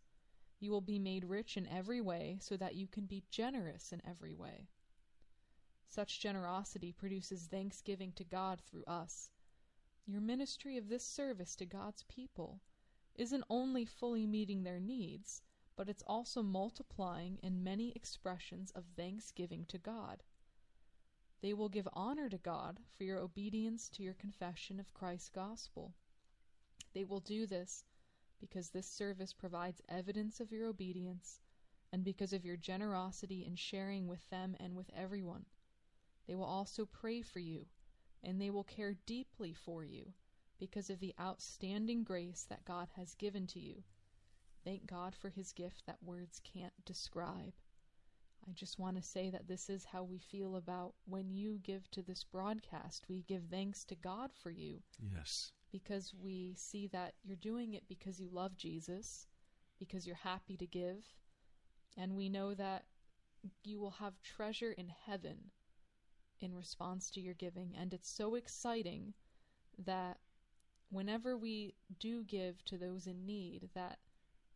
You 0.60 0.72
will 0.72 0.82
be 0.82 1.00
made 1.00 1.24
rich 1.24 1.58
in 1.58 1.66
every 1.68 2.02
way, 2.02 2.38
so 2.42 2.58
that 2.58 2.76
you 2.76 2.88
can 2.88 3.06
be 3.06 3.24
generous 3.32 3.92
in 3.92 4.02
every 4.06 4.36
way. 4.36 4.68
Such 5.88 6.20
generosity 6.20 6.92
produces 6.92 7.48
thanksgiving 7.48 8.12
to 8.14 8.24
God 8.24 8.62
through 8.62 8.84
us. 8.86 9.32
Your 10.12 10.22
ministry 10.22 10.76
of 10.76 10.90
this 10.90 11.04
service 11.04 11.56
to 11.58 11.68
God's 11.68 12.02
people 12.02 12.62
isn't 13.14 13.44
only 13.48 13.86
fully 13.86 14.26
meeting 14.26 14.64
their 14.64 14.80
needs, 14.80 15.44
but 15.76 15.88
it's 15.88 16.02
also 16.08 16.42
multiplying 16.42 17.38
in 17.44 17.64
many 17.64 17.92
expressions 17.92 18.72
of 18.72 18.86
thanksgiving 18.98 19.66
to 19.66 19.78
God. 19.78 20.24
They 21.44 21.54
will 21.54 21.70
give 21.70 21.88
honor 21.94 22.28
to 22.28 22.40
God 22.40 22.80
for 22.98 23.04
your 23.04 23.20
obedience 23.20 23.88
to 23.90 24.02
your 24.02 24.16
confession 24.16 24.80
of 24.80 24.96
Christ's 24.96 25.30
gospel. 25.30 25.94
They 26.96 27.04
will 27.04 27.20
do 27.20 27.46
this 27.46 27.84
because 28.40 28.72
this 28.72 28.88
service 28.88 29.32
provides 29.32 29.84
evidence 29.90 30.40
of 30.40 30.52
your 30.52 30.66
obedience 30.66 31.40
and 31.94 32.04
because 32.04 32.34
of 32.34 32.44
your 32.44 32.58
generosity 32.58 33.46
in 33.46 33.56
sharing 33.56 34.08
with 34.08 34.28
them 34.32 34.56
and 34.60 34.76
with 34.76 34.90
everyone. 34.98 35.46
They 36.26 36.34
will 36.34 36.46
also 36.46 36.88
pray 36.88 37.22
for 37.22 37.38
you, 37.40 37.68
and 38.24 38.40
they 38.40 38.50
will 38.50 38.64
care 38.64 38.96
deeply 39.06 39.54
for 39.54 39.84
you 39.84 40.14
because 40.60 40.90
of 40.90 41.00
the 41.00 41.14
outstanding 41.20 42.04
grace 42.04 42.46
that 42.50 42.66
God 42.66 42.90
has 42.96 43.16
given 43.16 43.48
to 43.48 43.60
you. 43.60 43.84
Thank 44.64 44.88
God 44.88 45.16
for 45.16 45.30
his 45.30 45.54
gift 45.54 45.84
that 45.86 46.04
words 46.04 46.42
can't 46.44 46.74
describe. 46.86 47.54
I 48.48 48.52
just 48.54 48.80
want 48.80 48.98
to 48.98 49.04
say 49.04 49.30
that 49.30 49.48
this 49.48 49.70
is 49.70 49.86
how 49.86 50.04
we 50.04 50.18
feel 50.18 50.56
about 50.56 50.94
when 51.06 51.32
you 51.34 51.60
give 51.64 51.90
to 51.92 52.02
this 52.02 52.24
broadcast. 52.24 53.06
We 53.08 53.24
give 53.24 53.44
thanks 53.50 53.86
to 53.86 53.96
God 53.96 54.32
for 54.34 54.50
you. 54.50 54.82
Yes. 55.00 55.52
Because 55.72 56.14
we 56.20 56.56
see 56.58 56.88
that 56.88 57.14
you're 57.24 57.38
doing 57.38 57.74
it 57.74 57.84
because 57.88 58.20
you 58.20 58.30
love 58.32 58.58
Jesus, 58.58 59.28
because 59.78 60.08
you're 60.08 60.16
happy 60.16 60.58
to 60.58 60.66
give, 60.66 61.06
and 61.98 62.16
we 62.16 62.28
know 62.28 62.54
that 62.54 62.86
you 63.64 63.80
will 63.80 63.92
have 63.92 64.22
treasure 64.22 64.72
in 64.72 64.90
heaven 65.06 65.52
in 66.44 66.56
response 66.56 67.10
to 67.12 67.22
your 67.22 67.34
giving. 67.34 67.76
And 67.80 67.94
it's 67.94 68.10
so 68.10 68.36
exciting 68.36 69.14
that 69.86 70.18
whenever 70.90 71.38
we 71.38 71.76
do 72.00 72.24
give 72.24 72.64
to 72.66 72.78
those 72.78 73.08
in 73.08 73.26
need, 73.26 73.70
that 73.74 74.00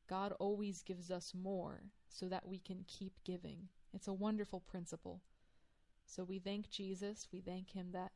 God 0.07 0.33
always 0.39 0.83
gives 0.83 1.11
us 1.11 1.33
more 1.33 1.83
so 2.09 2.27
that 2.27 2.47
we 2.47 2.59
can 2.59 2.85
keep 2.87 3.13
giving. 3.23 3.69
It's 3.93 4.07
a 4.07 4.13
wonderful 4.13 4.59
principle. 4.59 5.21
So 6.05 6.23
we 6.23 6.39
thank 6.39 6.69
Jesus, 6.69 7.27
we 7.31 7.41
thank 7.41 7.71
Him 7.71 7.91
that 7.93 8.11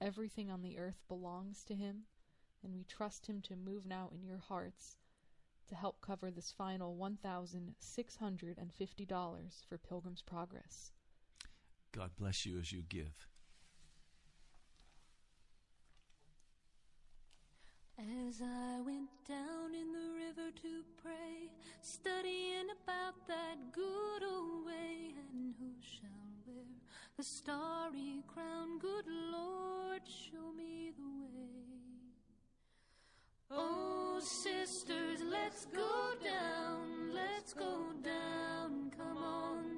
everything 0.00 0.50
on 0.50 0.62
the 0.62 0.78
earth 0.78 1.00
belongs 1.08 1.64
to 1.64 1.74
Him, 1.74 2.02
and 2.62 2.74
we 2.74 2.84
trust 2.84 3.26
Him 3.26 3.40
to 3.42 3.56
move 3.56 3.86
now 3.86 4.10
in 4.12 4.24
your 4.24 4.38
hearts 4.38 4.96
to 5.68 5.74
help 5.74 6.00
cover 6.00 6.30
this 6.30 6.50
final 6.50 6.96
$1,650 6.96 9.66
for 9.66 9.78
Pilgrim's 9.78 10.22
Progress. 10.22 10.92
God 11.92 12.10
bless 12.18 12.44
you 12.46 12.58
as 12.58 12.72
you 12.72 12.82
give. 12.88 13.26
As 17.98 18.40
I 18.40 18.80
went 18.86 19.10
down 19.28 19.74
in 19.74 19.92
the 19.92 20.12
river 20.14 20.50
to 20.62 20.84
pray, 21.02 21.50
studying 21.82 22.68
about 22.70 23.26
that 23.26 23.72
good 23.72 24.22
old 24.22 24.66
way, 24.66 25.14
and 25.32 25.54
who 25.58 25.72
shall 25.80 26.08
wear 26.46 26.64
the 27.16 27.24
starry 27.24 28.22
crown? 28.32 28.78
Good 28.78 29.06
Lord, 29.32 30.02
show 30.06 30.52
me 30.56 30.92
the 30.96 31.02
way. 31.36 31.48
Oh, 33.50 34.20
sisters, 34.20 35.20
let's 35.28 35.64
go 35.66 36.12
down, 36.22 37.12
let's 37.12 37.52
go 37.52 37.92
down, 38.04 38.92
come 38.96 39.16
on. 39.16 39.77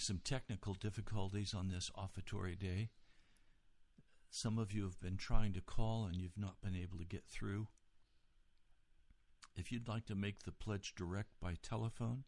Some 0.00 0.20
technical 0.22 0.74
difficulties 0.74 1.54
on 1.54 1.68
this 1.68 1.90
offertory 1.94 2.56
day. 2.58 2.90
Some 4.30 4.58
of 4.58 4.72
you 4.72 4.84
have 4.84 5.00
been 5.00 5.16
trying 5.16 5.52
to 5.54 5.60
call 5.60 6.04
and 6.04 6.20
you've 6.20 6.38
not 6.38 6.60
been 6.62 6.76
able 6.76 6.98
to 6.98 7.04
get 7.04 7.24
through. 7.26 7.68
If 9.56 9.72
you'd 9.72 9.88
like 9.88 10.06
to 10.06 10.14
make 10.14 10.44
the 10.44 10.52
pledge 10.52 10.94
direct 10.94 11.30
by 11.40 11.54
telephone, 11.62 12.24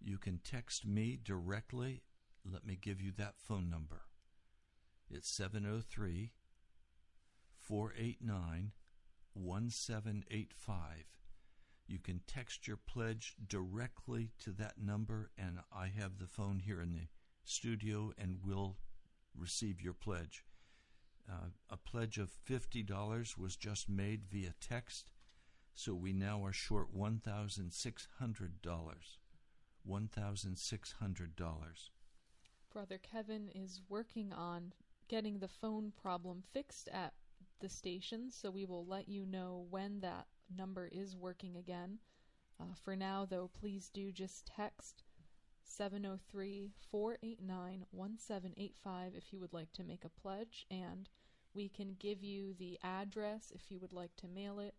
you 0.00 0.18
can 0.18 0.38
text 0.38 0.86
me 0.86 1.18
directly. 1.22 2.02
Let 2.50 2.66
me 2.66 2.78
give 2.80 3.00
you 3.00 3.12
that 3.18 3.34
phone 3.38 3.68
number. 3.68 4.02
It's 5.10 5.28
703 5.28 6.32
489 7.58 8.72
1785. 9.34 11.21
You 11.86 11.98
can 11.98 12.20
text 12.26 12.66
your 12.66 12.76
pledge 12.76 13.34
directly 13.46 14.30
to 14.40 14.52
that 14.52 14.80
number, 14.80 15.30
and 15.36 15.58
I 15.72 15.88
have 15.88 16.18
the 16.18 16.26
phone 16.26 16.60
here 16.60 16.80
in 16.80 16.92
the 16.92 17.08
studio 17.44 18.12
and 18.16 18.38
will 18.44 18.76
receive 19.36 19.80
your 19.80 19.94
pledge. 19.94 20.44
Uh, 21.30 21.50
a 21.70 21.76
pledge 21.76 22.18
of 22.18 22.32
$50 22.48 23.38
was 23.38 23.56
just 23.56 23.88
made 23.88 24.22
via 24.30 24.54
text, 24.60 25.10
so 25.74 25.94
we 25.94 26.12
now 26.12 26.44
are 26.44 26.52
short 26.52 26.94
$1,600. 26.94 27.68
$1,600. 29.88 31.90
Brother 32.72 32.98
Kevin 32.98 33.48
is 33.54 33.80
working 33.88 34.32
on 34.32 34.72
getting 35.08 35.38
the 35.38 35.48
phone 35.48 35.92
problem 36.00 36.42
fixed 36.52 36.88
at 36.88 37.12
the 37.60 37.68
station, 37.68 38.30
so 38.30 38.50
we 38.50 38.64
will 38.64 38.86
let 38.86 39.08
you 39.08 39.26
know 39.26 39.66
when 39.70 40.00
that 40.00 40.26
number 40.56 40.88
is 40.90 41.16
working 41.16 41.56
again. 41.56 41.98
Uh, 42.60 42.74
for 42.84 42.96
now, 42.96 43.26
though, 43.28 43.50
please 43.58 43.90
do 43.92 44.12
just 44.12 44.46
text 44.46 45.02
703 45.64 46.70
489 46.90 47.84
1785 47.90 49.12
if 49.16 49.32
you 49.32 49.40
would 49.40 49.52
like 49.52 49.72
to 49.72 49.84
make 49.84 50.04
a 50.04 50.20
pledge, 50.20 50.66
and 50.70 51.08
we 51.54 51.68
can 51.68 51.96
give 51.98 52.22
you 52.22 52.54
the 52.58 52.78
address 52.82 53.52
if 53.54 53.70
you 53.70 53.78
would 53.80 53.92
like 53.92 54.14
to 54.16 54.28
mail 54.28 54.60
it, 54.60 54.74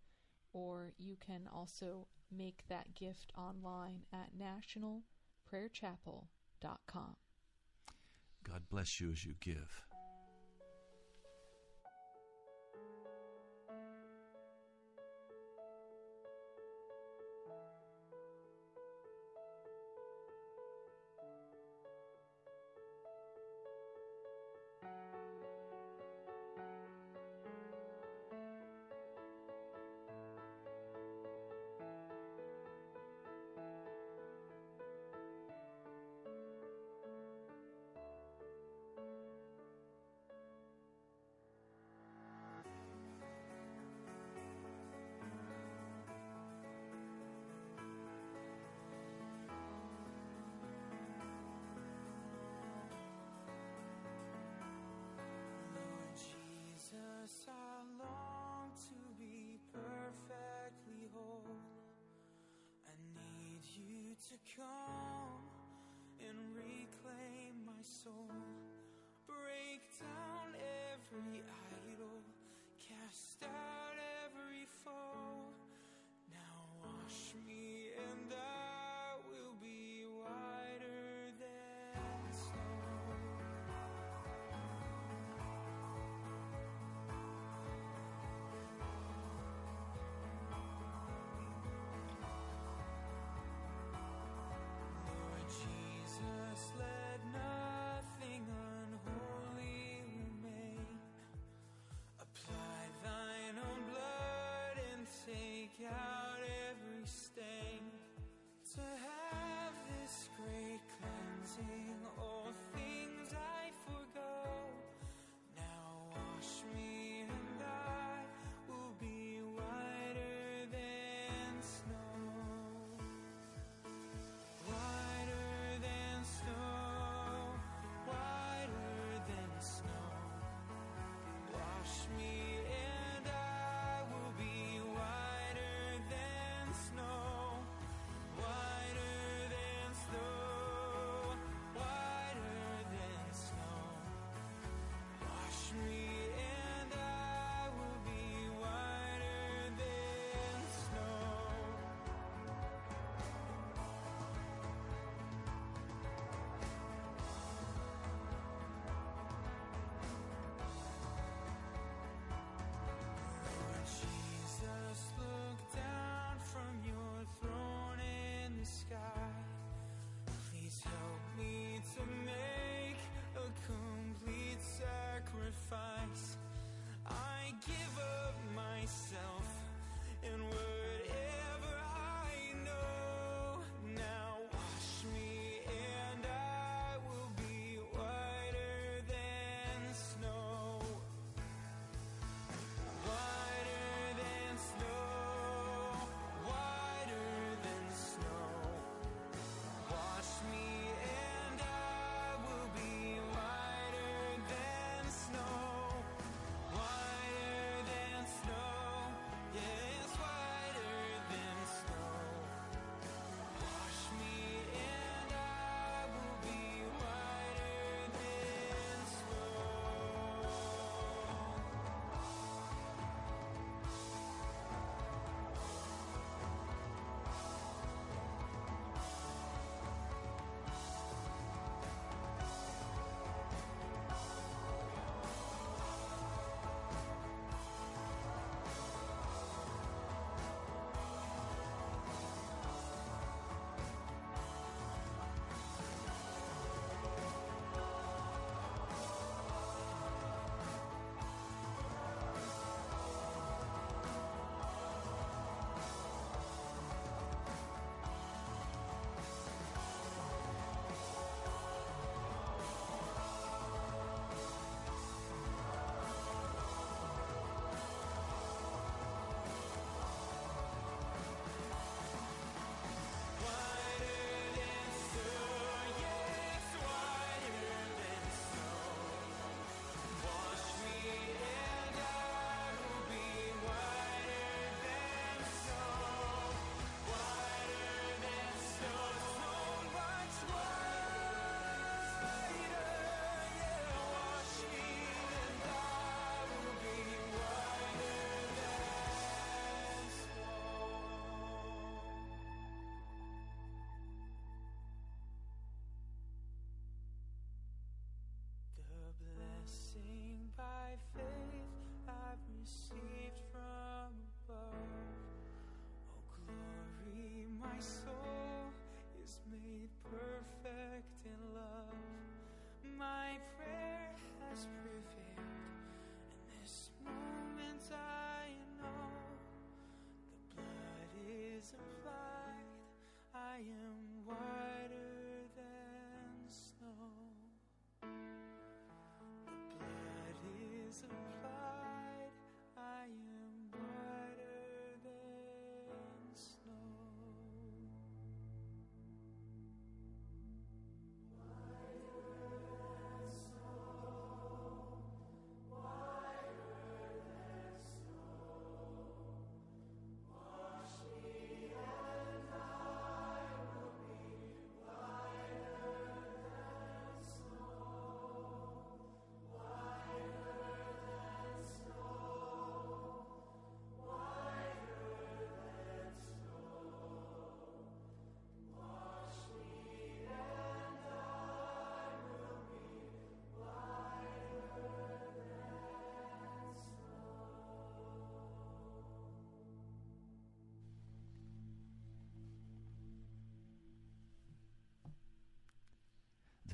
or 0.53 0.93
you 0.97 1.15
can 1.25 1.47
also 1.53 2.07
make 2.35 2.63
that 2.69 2.95
gift 2.95 3.31
online 3.37 4.01
at 4.11 4.31
nationalprayerchapel.com. 4.37 7.15
God 8.43 8.63
bless 8.69 8.99
you 8.99 9.11
as 9.11 9.23
you 9.25 9.35
give. 9.39 9.83
Jesus, 57.23 57.47
I 57.47 58.03
long 58.03 58.71
to 58.89 58.95
be 59.17 59.57
perfectly 59.71 61.07
whole. 61.13 61.55
I 62.85 62.91
need 63.15 63.61
you 63.77 64.15
to 64.29 64.35
come 64.57 65.47
and 66.19 66.37
reclaim 66.55 67.63
my 67.65 67.81
soul. 67.81 68.29
Break 69.25 69.81
down 69.99 70.55
every 70.91 71.43
idol, 71.87 72.23
cast 72.89 73.43
out 73.43 73.62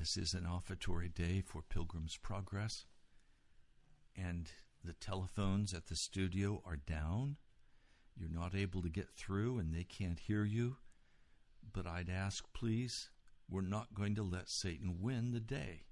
This 0.00 0.16
is 0.16 0.32
an 0.32 0.46
offertory 0.46 1.10
day 1.10 1.42
for 1.42 1.60
Pilgrim's 1.60 2.16
Progress, 2.16 2.86
and 4.16 4.50
the 4.82 4.94
telephones 4.94 5.74
at 5.74 5.88
the 5.88 5.94
studio 5.94 6.62
are 6.64 6.78
down. 6.78 7.36
You're 8.16 8.30
not 8.30 8.54
able 8.54 8.80
to 8.80 8.88
get 8.88 9.10
through, 9.10 9.58
and 9.58 9.74
they 9.74 9.84
can't 9.84 10.18
hear 10.18 10.46
you. 10.46 10.78
But 11.70 11.86
I'd 11.86 12.08
ask, 12.08 12.50
please, 12.54 13.10
we're 13.46 13.60
not 13.60 13.92
going 13.92 14.14
to 14.14 14.22
let 14.22 14.48
Satan 14.48 15.02
win 15.02 15.32
the 15.32 15.38
day. 15.38 15.84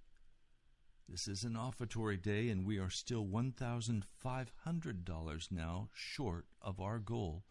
This 1.07 1.29
is 1.29 1.45
an 1.45 1.55
offertory 1.55 2.17
day, 2.17 2.49
and 2.49 2.65
we 2.65 2.79
are 2.79 2.89
still 2.89 3.27
$1,500 3.27 5.51
now 5.51 5.91
short 5.93 6.47
of 6.63 6.81
our 6.81 6.99
goal 6.99 7.45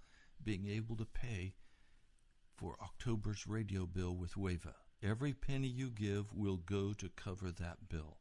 being 0.43 0.67
able 0.67 0.95
to 0.95 1.05
pay 1.05 1.53
for 2.55 2.75
October's 2.81 3.45
radio 3.45 3.85
bill 3.85 4.15
with 4.15 4.35
WAVA. 4.35 4.73
Every 5.03 5.33
penny 5.33 5.67
you 5.67 5.89
give 5.89 6.33
will 6.33 6.57
go 6.57 6.93
to 6.93 7.09
cover 7.09 7.51
that 7.51 7.87
bill. 7.87 8.17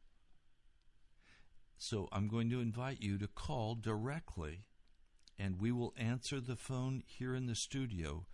So 1.77 2.07
I'm 2.11 2.27
going 2.27 2.49
to 2.49 2.59
invite 2.59 3.01
you 3.01 3.17
to 3.17 3.27
call 3.27 3.75
directly, 3.75 4.65
and 5.37 5.59
we 5.59 5.71
will 5.71 5.93
answer 5.97 6.39
the 6.39 6.55
phone 6.55 7.03
here 7.05 7.35
in 7.35 7.45
the 7.45 7.55
studio. 7.55 8.25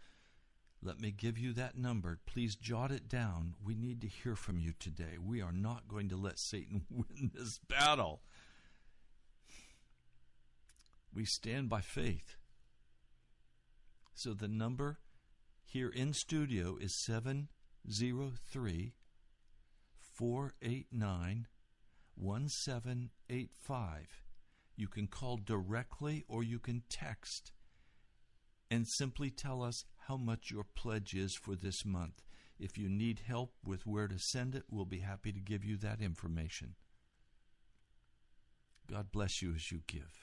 Let 0.81 0.99
me 0.99 1.11
give 1.11 1.37
you 1.37 1.53
that 1.53 1.77
number. 1.77 2.19
Please 2.25 2.55
jot 2.55 2.91
it 2.91 3.07
down. 3.07 3.55
We 3.63 3.75
need 3.75 4.01
to 4.01 4.07
hear 4.07 4.35
from 4.35 4.59
you 4.59 4.73
today. 4.77 5.17
We 5.21 5.41
are 5.41 5.53
not 5.53 5.87
going 5.87 6.09
to 6.09 6.17
let 6.17 6.39
Satan 6.39 6.85
win 6.89 7.31
this 7.33 7.59
battle. 7.69 8.21
We 11.13 11.25
stand 11.25 11.69
by 11.69 11.81
faith. 11.81 12.35
So 14.13 14.33
the 14.33 14.47
number 14.47 14.99
here 15.63 15.89
in 15.89 16.13
studio 16.13 16.77
is 16.79 16.93
703 17.87 18.93
489 19.99 21.47
1785. 22.15 24.23
You 24.75 24.87
can 24.87 25.07
call 25.07 25.37
directly 25.37 26.23
or 26.27 26.43
you 26.43 26.59
can 26.59 26.83
text 26.89 27.51
and 28.71 28.87
simply 28.87 29.29
tell 29.29 29.61
us 29.61 29.85
how 30.07 30.17
much 30.17 30.49
your 30.49 30.65
pledge 30.75 31.13
is 31.13 31.35
for 31.35 31.55
this 31.55 31.85
month. 31.85 32.23
If 32.59 32.77
you 32.77 32.89
need 32.89 33.21
help 33.27 33.53
with 33.63 33.85
where 33.85 34.07
to 34.07 34.17
send 34.17 34.55
it, 34.55 34.63
we'll 34.69 34.85
be 34.85 34.99
happy 34.99 35.31
to 35.31 35.39
give 35.39 35.65
you 35.65 35.77
that 35.77 36.01
information. 36.01 36.75
God 38.89 39.11
bless 39.11 39.41
you 39.41 39.53
as 39.53 39.71
you 39.71 39.81
give. 39.87 40.22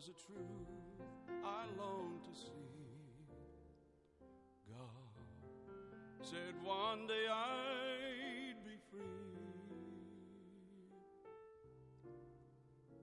Was 0.00 0.08
a 0.08 0.32
truth 0.32 1.04
I 1.44 1.64
longed 1.78 2.24
to 2.24 2.40
see. 2.40 2.48
God 4.66 6.22
said 6.22 6.54
one 6.64 7.06
day 7.06 7.26
I'd 7.30 8.64
be 8.64 8.78
free. 8.90 9.00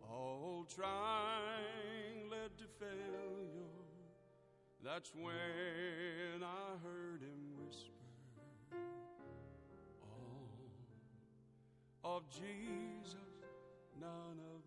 All 0.10 0.66
trying 0.76 2.32
led 2.32 2.58
to 2.58 2.66
failure. 2.80 3.76
That's 4.84 5.14
when 5.14 6.42
I 6.42 6.78
heard 6.84 7.22
him 7.22 7.58
whisper, 7.64 7.92
All 12.04 12.16
of 12.16 12.24
Jesus, 12.32 13.18
none 14.02 14.40
of 14.56 14.67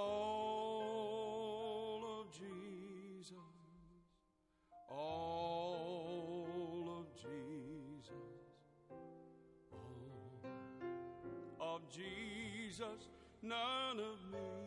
all 0.00 2.00
of 2.20 2.26
Jesus, 2.32 3.32
all 4.88 7.00
of 7.00 7.06
Jesus, 7.14 8.12
all 11.60 11.76
of 11.76 11.82
Jesus, 11.90 13.08
none 13.42 14.00
of 14.00 14.18
me. 14.32 14.59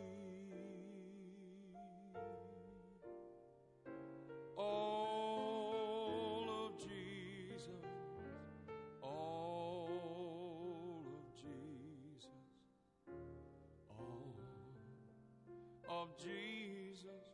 Jesus, 16.18 17.24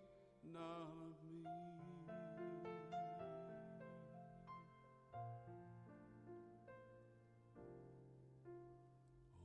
none 0.53 0.63
of 1.07 1.17
me. 1.29 1.47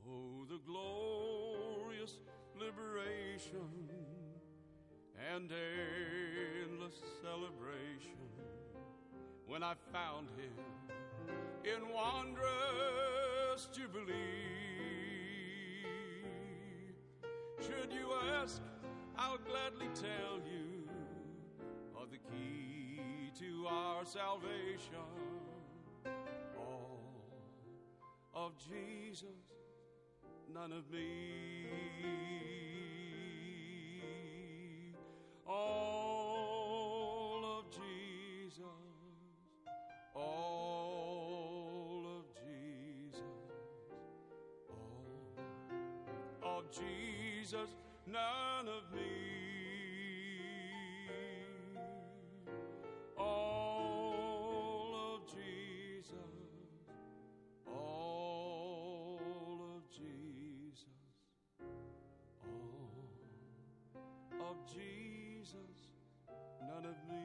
Oh, 0.08 0.44
the 0.48 0.58
glorious 0.66 2.14
liberation 2.58 3.88
and 5.32 5.50
endless 5.50 6.94
celebration 7.22 8.12
when 9.46 9.62
I 9.62 9.74
found 9.92 10.28
him 10.30 10.52
in 11.64 11.92
wondrous 11.92 13.68
jubilee. 13.72 14.14
Should 17.60 17.92
you 17.92 18.12
ask, 18.40 18.60
I'll 19.18 19.38
gladly 19.38 19.88
tell 19.94 20.40
you 20.44 20.88
of 22.00 22.10
the 22.10 22.18
key 22.18 23.30
to 23.38 23.66
our 23.68 24.04
salvation. 24.04 24.98
All 26.58 27.00
of 28.34 28.52
Jesus, 28.58 29.28
none 30.52 30.72
of 30.72 30.90
me. 30.90 31.66
All 35.48 37.44
of 37.58 37.64
Jesus, 37.70 38.64
all 40.14 42.04
of 42.18 42.24
Jesus, 42.34 43.22
all 46.42 46.58
of 46.58 46.70
Jesus, 46.70 47.70
none 48.06 48.68
of 48.68 48.92
me. 48.94 49.02
All 53.16 54.94
of 55.14 55.26
Jesus, 55.26 56.14
all 57.66 59.60
of 59.76 59.82
Jesus, 59.90 60.86
all 62.44 64.50
of 64.50 64.56
Jesus, 64.72 65.56
none 66.62 66.86
of 66.86 66.96
me. 67.10 67.24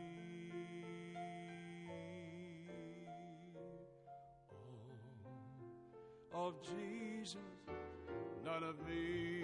All 6.34 6.50
of 6.50 6.56
Jesus, 6.64 7.38
none 8.44 8.64
of 8.64 8.76
me. 8.88 9.41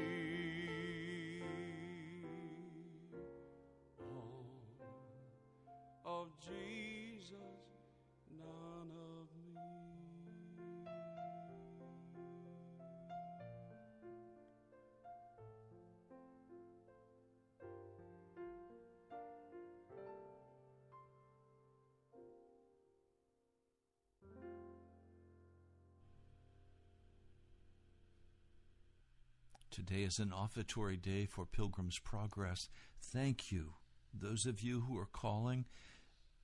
Today 29.77 30.01
is 30.01 30.17
an 30.17 30.31
offertory 30.31 30.97
day 30.97 31.27
for 31.27 31.45
Pilgrim's 31.45 31.99
Progress. 31.99 32.67
Thank 32.99 33.51
you. 33.51 33.73
Those 34.11 34.47
of 34.47 34.59
you 34.59 34.81
who 34.81 34.97
are 34.97 35.05
calling, 35.05 35.65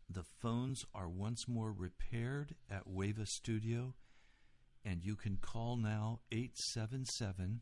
the 0.08 0.22
phones 0.22 0.86
are 0.94 1.10
once 1.10 1.48
more 1.48 1.72
repaired 1.72 2.54
at 2.70 2.88
WAVA 2.88 3.26
Studio, 3.26 3.96
and 4.86 5.04
you 5.04 5.16
can 5.16 5.38
call 5.38 5.78
now 5.78 6.20
877 6.32 7.62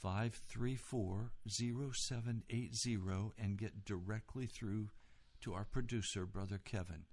534 0.00 1.32
0780 1.46 2.98
and 3.38 3.58
get 3.58 3.84
directly 3.84 4.46
through 4.46 4.88
to 5.42 5.52
our 5.52 5.66
producer, 5.66 6.24
Brother 6.24 6.62
Kevin. 6.64 7.04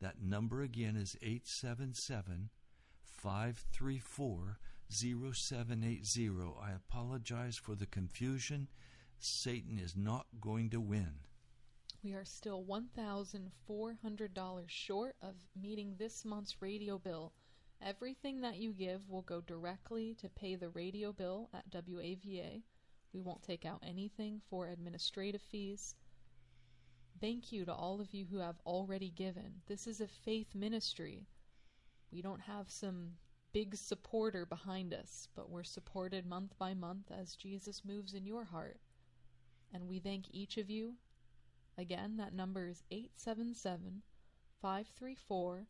That 0.00 0.20
number 0.20 0.62
again 0.62 0.96
is 0.96 1.16
877 1.22 2.50
534 3.04 4.58
0780. 4.94 6.30
I 6.62 6.70
apologize 6.70 7.56
for 7.56 7.74
the 7.74 7.86
confusion. 7.86 8.68
Satan 9.18 9.78
is 9.78 9.96
not 9.96 10.26
going 10.40 10.70
to 10.70 10.80
win. 10.80 11.14
We 12.04 12.12
are 12.12 12.24
still 12.24 12.62
$1,400 12.64 14.68
short 14.68 15.16
of 15.22 15.34
meeting 15.60 15.96
this 15.96 16.24
month's 16.24 16.60
radio 16.60 16.98
bill. 16.98 17.32
Everything 17.82 18.40
that 18.42 18.58
you 18.58 18.72
give 18.72 19.08
will 19.08 19.22
go 19.22 19.40
directly 19.40 20.14
to 20.20 20.28
pay 20.28 20.54
the 20.54 20.68
radio 20.68 21.12
bill 21.12 21.48
at 21.52 21.70
WAVA. 21.70 22.62
We 23.12 23.20
won't 23.20 23.42
take 23.42 23.64
out 23.64 23.82
anything 23.82 24.40
for 24.48 24.68
administrative 24.68 25.42
fees. 25.42 25.96
Thank 27.20 27.52
you 27.52 27.64
to 27.64 27.72
all 27.72 28.00
of 28.00 28.12
you 28.12 28.26
who 28.26 28.38
have 28.38 28.60
already 28.66 29.10
given. 29.10 29.62
This 29.66 29.86
is 29.86 30.00
a 30.00 30.06
faith 30.06 30.54
ministry. 30.54 31.26
We 32.12 32.22
don't 32.22 32.42
have 32.42 32.70
some 32.70 33.12
big 33.54 33.74
supporter 33.76 34.44
behind 34.44 34.92
us, 34.92 35.28
but 35.36 35.48
we're 35.48 35.62
supported 35.62 36.26
month 36.26 36.58
by 36.58 36.74
month 36.74 37.12
as 37.16 37.36
Jesus 37.36 37.84
moves 37.84 38.12
in 38.12 38.26
your 38.26 38.42
heart. 38.44 38.80
And 39.72 39.88
we 39.88 40.00
thank 40.00 40.24
each 40.32 40.58
of 40.58 40.68
you. 40.68 40.96
Again, 41.78 42.16
that 42.16 42.34
number 42.34 42.66
is 42.66 42.82
877 42.90 44.02
534 44.60 45.68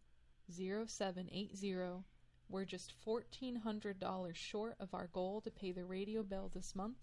0780. 0.50 2.04
We're 2.48 2.64
just 2.64 2.94
$1,400 3.06 4.34
short 4.34 4.76
of 4.80 4.94
our 4.94 5.08
goal 5.08 5.42
to 5.42 5.50
pay 5.50 5.72
the 5.72 5.84
radio 5.84 6.22
bill 6.22 6.50
this 6.54 6.74
month. 6.74 6.96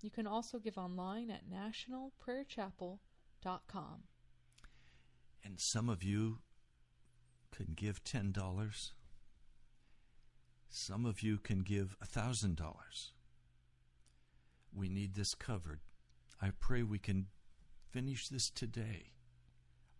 You 0.00 0.10
can 0.10 0.26
also 0.26 0.58
give 0.58 0.78
online 0.78 1.30
at 1.30 1.50
nationalprayerchapel.com. 1.50 4.02
And 5.44 5.60
some 5.60 5.90
of 5.90 6.02
you 6.02 6.38
can 7.52 7.74
give 7.74 8.02
$10. 8.02 8.32
Some 10.86 11.04
of 11.04 11.20
you 11.20 11.38
can 11.38 11.62
give 11.62 11.96
$1,000. 12.14 12.56
We 14.72 14.88
need 14.88 15.16
this 15.16 15.34
covered. 15.34 15.80
I 16.40 16.50
pray 16.60 16.84
we 16.84 17.00
can 17.00 17.26
finish 17.90 18.28
this 18.28 18.48
today. 18.48 19.10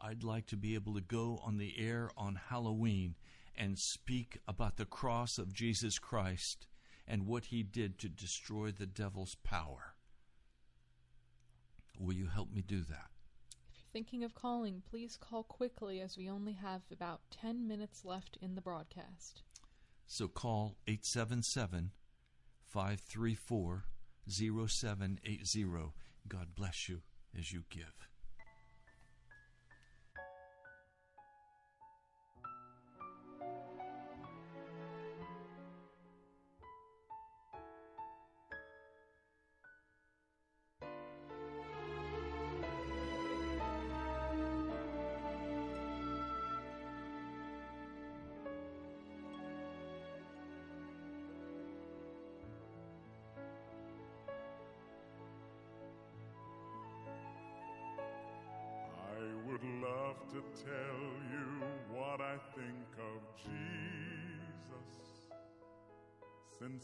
I'd 0.00 0.22
like 0.22 0.46
to 0.46 0.56
be 0.56 0.76
able 0.76 0.94
to 0.94 1.00
go 1.00 1.40
on 1.44 1.58
the 1.58 1.74
air 1.76 2.10
on 2.16 2.38
Halloween 2.50 3.16
and 3.56 3.80
speak 3.80 4.38
about 4.46 4.76
the 4.76 4.84
cross 4.84 5.38
of 5.38 5.52
Jesus 5.52 5.98
Christ 5.98 6.68
and 7.04 7.26
what 7.26 7.46
he 7.46 7.64
did 7.64 7.98
to 7.98 8.08
destroy 8.08 8.70
the 8.70 8.86
devil's 8.86 9.34
power. 9.42 9.96
Will 11.98 12.14
you 12.14 12.28
help 12.28 12.52
me 12.52 12.62
do 12.62 12.82
that? 12.82 13.10
If 13.72 13.78
you're 13.80 13.92
thinking 13.92 14.22
of 14.22 14.36
calling, 14.36 14.84
please 14.88 15.18
call 15.20 15.42
quickly 15.42 16.00
as 16.00 16.16
we 16.16 16.30
only 16.30 16.52
have 16.52 16.82
about 16.92 17.22
10 17.32 17.66
minutes 17.66 18.04
left 18.04 18.38
in 18.40 18.54
the 18.54 18.60
broadcast. 18.60 19.42
So 20.06 20.28
call 20.28 20.76
877 20.86 21.90
534 22.64 23.84
0780. 24.28 25.66
God 26.28 26.48
bless 26.54 26.88
you 26.88 27.02
as 27.36 27.52
you 27.52 27.64
give. 27.70 28.08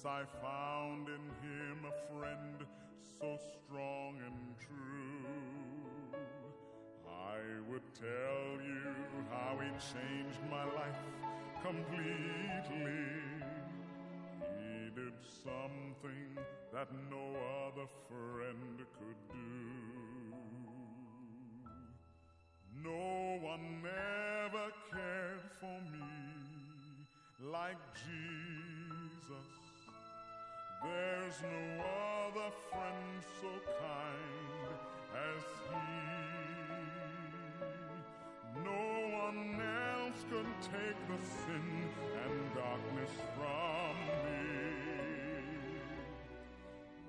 Since 0.02 0.10
I 0.10 0.24
found 0.42 1.06
in 1.06 1.24
him 1.48 1.84
a 1.86 1.92
friend 2.12 2.66
so 3.20 3.38
strong 3.54 4.16
and 4.26 4.58
true, 4.58 6.18
I 7.08 7.38
would 7.70 7.86
tell 7.94 8.66
you 8.66 8.94
how 9.30 9.60
he 9.60 9.70
changed 9.70 10.40
my 10.50 10.64
life 10.64 10.98
completely. 11.62 13.04
He 14.58 14.90
did 14.92 15.14
something 15.44 16.36
that 16.72 16.88
no 17.08 17.36
other 17.68 17.86
friend 18.08 18.78
could 18.98 19.20
do. 19.30 20.34
No 22.82 23.38
one 23.40 23.84
ever 23.86 24.72
cared 24.90 25.46
for 25.60 25.80
me 25.92 27.06
like 27.52 27.78
Jesus. 27.94 29.61
There's 30.84 31.40
no 31.42 31.84
other 32.26 32.50
friend 32.70 33.22
so 33.40 33.52
kind 33.78 34.66
as 35.14 35.44
he. 35.70 35.86
No 38.64 38.84
one 39.24 39.44
else 39.60 40.20
could 40.28 40.50
take 40.60 41.00
the 41.06 41.18
sin 41.24 41.68
and 42.24 42.36
darkness 42.54 43.14
from 43.36 43.94
me. 44.24 44.42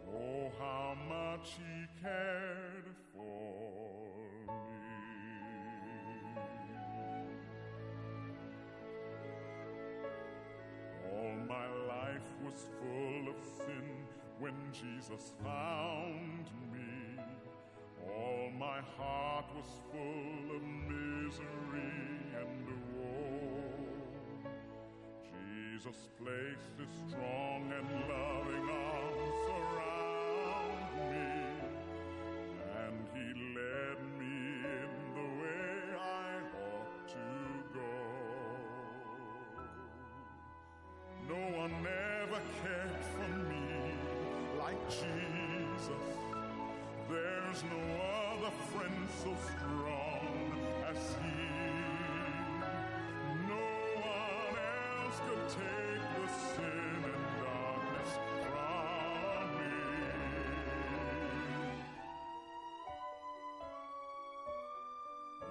Oh, 0.07 0.51
how 0.59 0.89
much 1.09 1.47
he 1.57 1.73
cared 2.01 2.87
for 3.13 4.02
my 11.53 11.67
life 11.95 12.29
was 12.43 12.67
full 12.79 13.29
of 13.29 13.37
sin 13.65 13.87
when 14.39 14.55
Jesus 14.71 15.33
found 15.43 16.45
me. 16.73 17.21
All 18.07 18.49
my 18.57 18.79
heart 18.97 19.45
was 19.55 19.69
full 19.91 20.55
of 20.55 20.63
misery 20.63 21.93
and 22.39 22.65
woe. 22.95 24.49
Jesus 25.47 26.09
placed 26.17 26.73
his 26.79 26.93
strong 27.09 27.71
and 27.77 27.89
loving 28.09 28.69
arms 28.69 28.92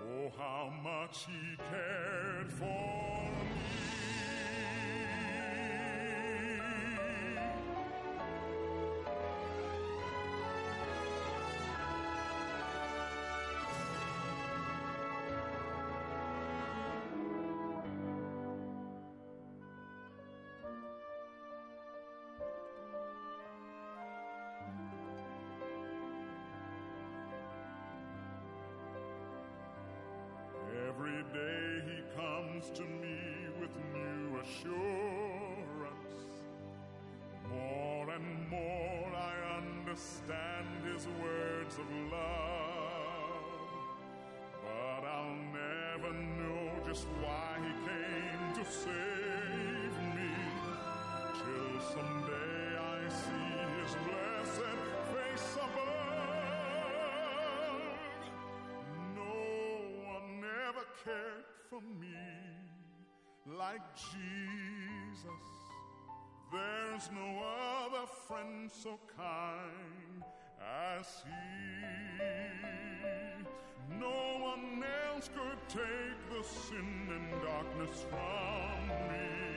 Oh, 0.04 0.32
how 0.38 0.72
much 0.82 1.26
he 1.26 1.56
cared 1.70 2.50
for 2.52 2.64
me. 2.64 3.91
Comes 32.62 32.78
to 32.78 32.84
me 32.84 33.18
with 33.60 33.70
new 33.92 34.40
assurance. 34.40 34.70
More 37.48 38.10
and 38.10 38.48
more 38.50 39.12
I 39.14 39.58
understand 39.58 40.66
his 40.84 41.06
words 41.22 41.78
of 41.78 41.90
love. 42.10 43.38
But 44.62 45.04
I'll 45.06 45.36
never 45.52 46.12
know 46.12 46.70
just 46.86 47.06
why 47.20 47.58
he 47.58 47.72
came 47.88 48.54
to 48.54 48.64
save 48.70 49.96
me. 50.14 50.32
Till 51.34 51.80
someday 51.94 52.78
I 52.78 53.08
see 53.08 53.54
his 53.80 53.92
blessed 54.06 54.78
face 55.12 55.56
above. 55.56 55.82
No 59.16 59.34
one 60.12 60.44
ever 60.68 60.84
cared 61.04 61.46
for 61.70 61.80
me 61.80 62.21
like 63.58 63.82
Jesus. 63.96 65.46
There's 66.50 67.10
no 67.12 67.42
other 67.84 68.06
friend 68.28 68.70
so 68.70 68.98
kind 69.16 70.22
as 70.60 71.06
he. 71.24 71.30
No 73.98 74.38
one 74.40 74.84
else 75.12 75.28
could 75.28 75.68
take 75.68 76.18
the 76.30 76.42
sin 76.48 77.08
and 77.10 77.42
darkness 77.42 78.06
from 78.10 78.88
me. 78.88 79.51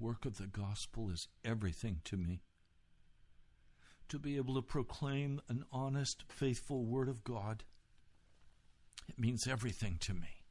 Work 0.00 0.24
of 0.24 0.38
the 0.38 0.46
gospel 0.46 1.10
is 1.10 1.28
everything 1.44 2.00
to 2.04 2.16
me. 2.16 2.42
To 4.08 4.18
be 4.18 4.36
able 4.36 4.54
to 4.54 4.62
proclaim 4.62 5.40
an 5.48 5.64
honest, 5.70 6.24
faithful 6.28 6.84
word 6.84 7.08
of 7.08 7.22
God, 7.22 7.62
it 9.08 9.18
means 9.18 9.46
everything 9.46 9.98
to 10.00 10.14
me. 10.14 10.44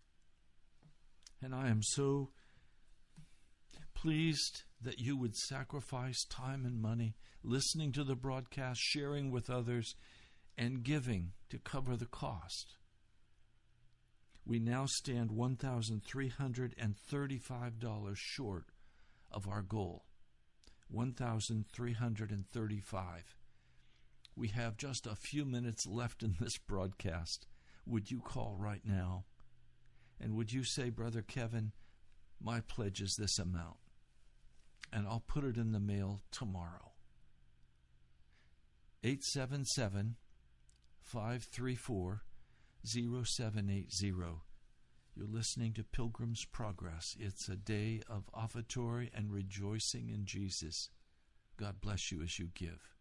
And 1.41 1.55
I 1.55 1.69
am 1.69 1.81
so 1.81 2.29
pleased 3.93 4.63
that 4.81 4.99
you 4.99 5.17
would 5.17 5.35
sacrifice 5.35 6.23
time 6.25 6.65
and 6.65 6.81
money 6.81 7.15
listening 7.43 7.91
to 7.93 8.03
the 8.03 8.15
broadcast, 8.15 8.79
sharing 8.81 9.31
with 9.31 9.49
others, 9.49 9.95
and 10.57 10.83
giving 10.83 11.31
to 11.49 11.57
cover 11.57 11.95
the 11.95 12.05
cost. 12.05 12.75
We 14.45 14.59
now 14.59 14.85
stand 14.87 15.31
$1,335 15.31 18.15
short 18.15 18.65
of 19.31 19.47
our 19.47 19.61
goal. 19.61 20.05
1,335. 20.89 23.35
We 24.35 24.47
have 24.49 24.77
just 24.77 25.05
a 25.05 25.15
few 25.15 25.45
minutes 25.45 25.85
left 25.85 26.23
in 26.23 26.37
this 26.39 26.57
broadcast. 26.57 27.45
Would 27.85 28.09
you 28.09 28.21
call 28.21 28.55
right 28.57 28.81
now? 28.85 29.25
And 30.19 30.35
would 30.35 30.51
you 30.51 30.63
say, 30.63 30.89
Brother 30.89 31.21
Kevin, 31.21 31.73
my 32.41 32.61
pledge 32.61 33.01
is 33.01 33.15
this 33.17 33.37
amount? 33.37 33.77
And 34.91 35.07
I'll 35.07 35.23
put 35.27 35.43
it 35.43 35.57
in 35.57 35.71
the 35.71 35.79
mail 35.79 36.21
tomorrow. 36.31 36.93
877 39.03 40.15
534 41.01 42.23
0780. 42.83 44.48
You're 45.19 45.27
listening 45.27 45.73
to 45.73 45.83
Pilgrim's 45.83 46.45
Progress. 46.45 47.17
It's 47.19 47.49
a 47.49 47.57
day 47.57 48.01
of 48.07 48.29
offertory 48.33 49.09
and 49.13 49.33
rejoicing 49.33 50.07
in 50.07 50.23
Jesus. 50.23 50.91
God 51.57 51.81
bless 51.81 52.09
you 52.09 52.21
as 52.21 52.39
you 52.39 52.51
give. 52.53 52.98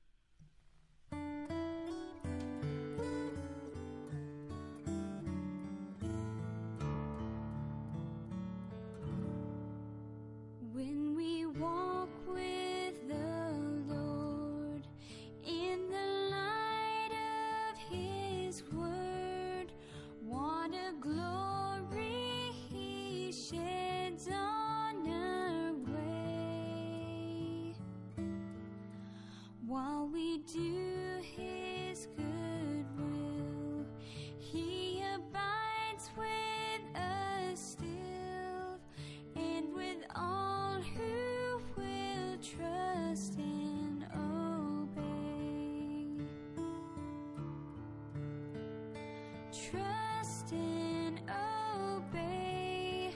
Trust 49.58 50.52
and 50.52 51.20
obey, 51.28 53.10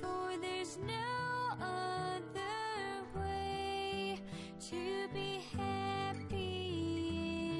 for 0.00 0.38
there's 0.40 0.78
no 0.78 1.54
other 1.60 3.04
way 3.14 4.18
to 4.70 5.08
be 5.12 5.44
happy 5.54 7.10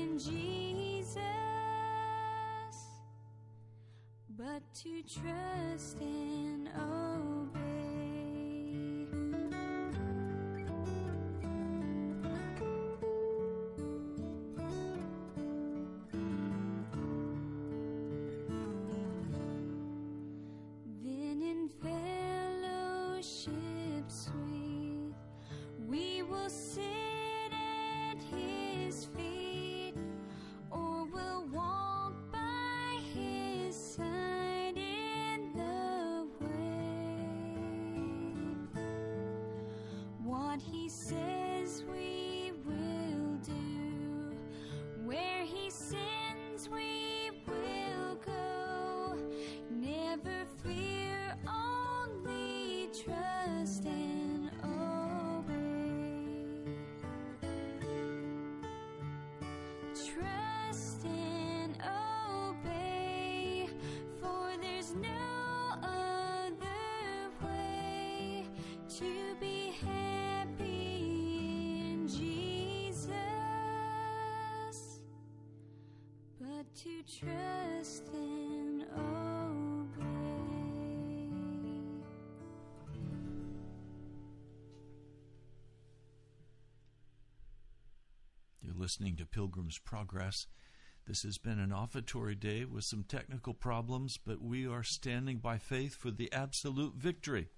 in 0.01 0.19
Jesus. 0.19 1.19
But 4.31 4.63
to 4.83 5.03
trust 5.03 6.01
and 6.01 6.42
What 40.53 40.61
He 40.71 40.87
says 40.91 41.83
we 41.91 42.12
to 76.75 77.03
trust 77.21 78.09
and 78.15 78.83
obey. 78.97 80.07
You're 88.63 88.73
listening 88.75 89.17
to 89.17 89.27
Pilgrim's 89.27 89.79
Progress. 89.79 90.47
This 91.07 91.25
has 91.25 91.37
been 91.37 91.59
an 91.59 91.73
offertory 91.73 92.35
day 92.35 92.65
with 92.65 92.85
some 92.85 93.05
technical 93.05 93.53
problems, 93.53 94.19
but 94.25 94.41
we 94.41 94.67
are 94.67 94.83
standing 94.83 95.37
by 95.39 95.59
faith 95.59 95.95
for 95.95 96.11
the 96.11 96.33
absolute 96.33 96.95
victory. 96.95 97.49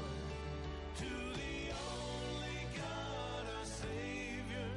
To 0.99 1.05
the 1.05 1.73
only 1.91 2.61
God 2.77 3.45
our 3.59 3.65
Savior 3.65 4.71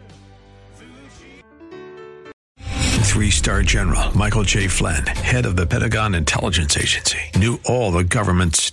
through 0.75 1.07
Jesus. 1.19 3.09
Three 3.09 3.31
star 3.31 3.61
general 3.61 4.17
Michael 4.17 4.43
J. 4.43 4.67
Flynn, 4.67 5.05
head 5.05 5.45
of 5.45 5.55
the 5.55 5.67
Pentagon 5.67 6.15
Intelligence 6.15 6.77
Agency, 6.77 7.19
knew 7.35 7.59
all 7.65 7.91
the 7.91 8.03
government's 8.03 8.72